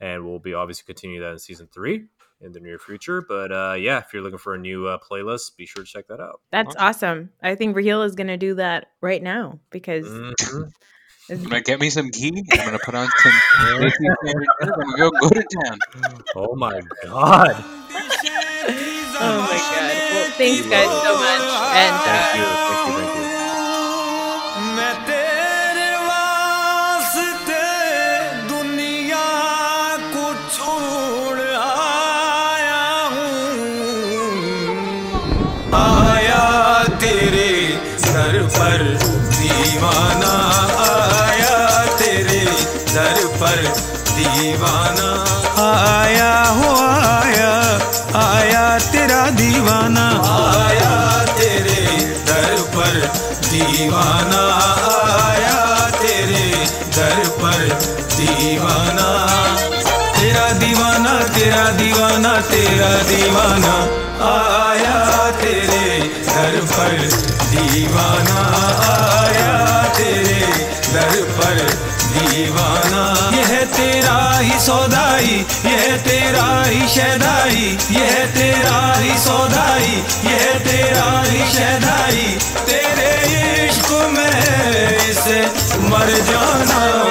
[0.00, 2.04] and we'll be obviously continue that in season three
[2.40, 3.24] in the near future.
[3.28, 6.06] But uh, yeah, if you're looking for a new uh, playlist, be sure to check
[6.06, 6.42] that out.
[6.52, 7.30] That's awesome.
[7.42, 10.70] I think Raheel is gonna do that right now because Mhm.
[11.30, 12.42] I'm gonna get me some ghee.
[12.52, 13.32] I'm gonna put on some.
[13.58, 15.78] I'm gonna go go to town.
[16.34, 17.64] Oh my god.
[19.14, 19.92] Oh my god.
[20.12, 21.42] Well, thanks guys so much.
[21.78, 23.22] And uh, thank you, thank you, thank you.
[38.62, 39.11] पर
[44.42, 45.08] दीवाना।
[46.02, 47.52] आया हो, आया
[48.22, 50.06] आया तेरा दीवाना।
[50.60, 51.86] आया तेरे
[52.26, 53.12] दर पर
[53.48, 54.42] दीवाना।
[55.26, 56.66] आया तेरे
[56.96, 57.78] दर पर
[58.16, 59.08] दीवाना।
[60.20, 63.74] तेरा दीवाना तेरा दीवाना तेरा दीवाना।
[64.26, 67.08] आया तेरे दर पर
[67.50, 69.21] दीवाना।
[74.12, 75.36] तेरा ही सौदाई
[75.66, 79.94] यह तेरा ही शहदाई यह तेरा ही सौदाई
[80.26, 82.26] यह तेरा ही शहदाई,
[82.68, 83.12] तेरे
[83.68, 85.40] इश्क में इसे
[85.88, 87.01] मर जाना।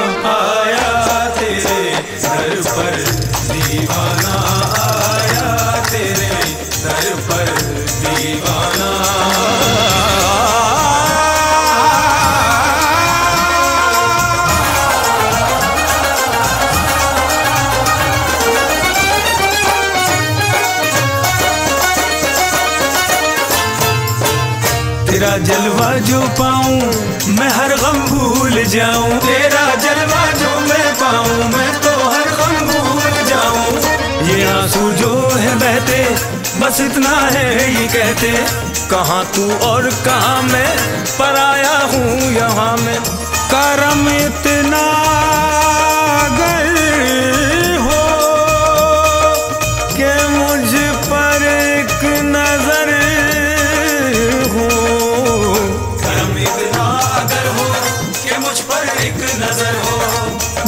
[36.71, 38.27] बस इतना है, ये कहते
[38.91, 40.67] कहाँ तू और कहाँ मैं?
[41.19, 42.99] पराया हूँ यहाँ मैं।
[43.53, 44.83] करम इतना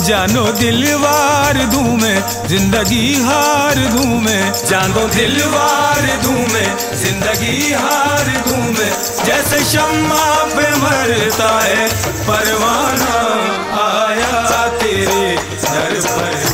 [0.03, 8.63] जानो दिलवार दूँ मैं, ज़िंदगी हार दूँ मैं। जानो दिलवार दूँ मैं, ज़िंदगी हार दूँ
[8.73, 8.91] मैं।
[9.25, 10.25] जैसे शम्मा
[10.55, 11.87] पे मरता है,
[12.27, 13.15] परवाना
[13.83, 16.52] आया तेरे दर पर।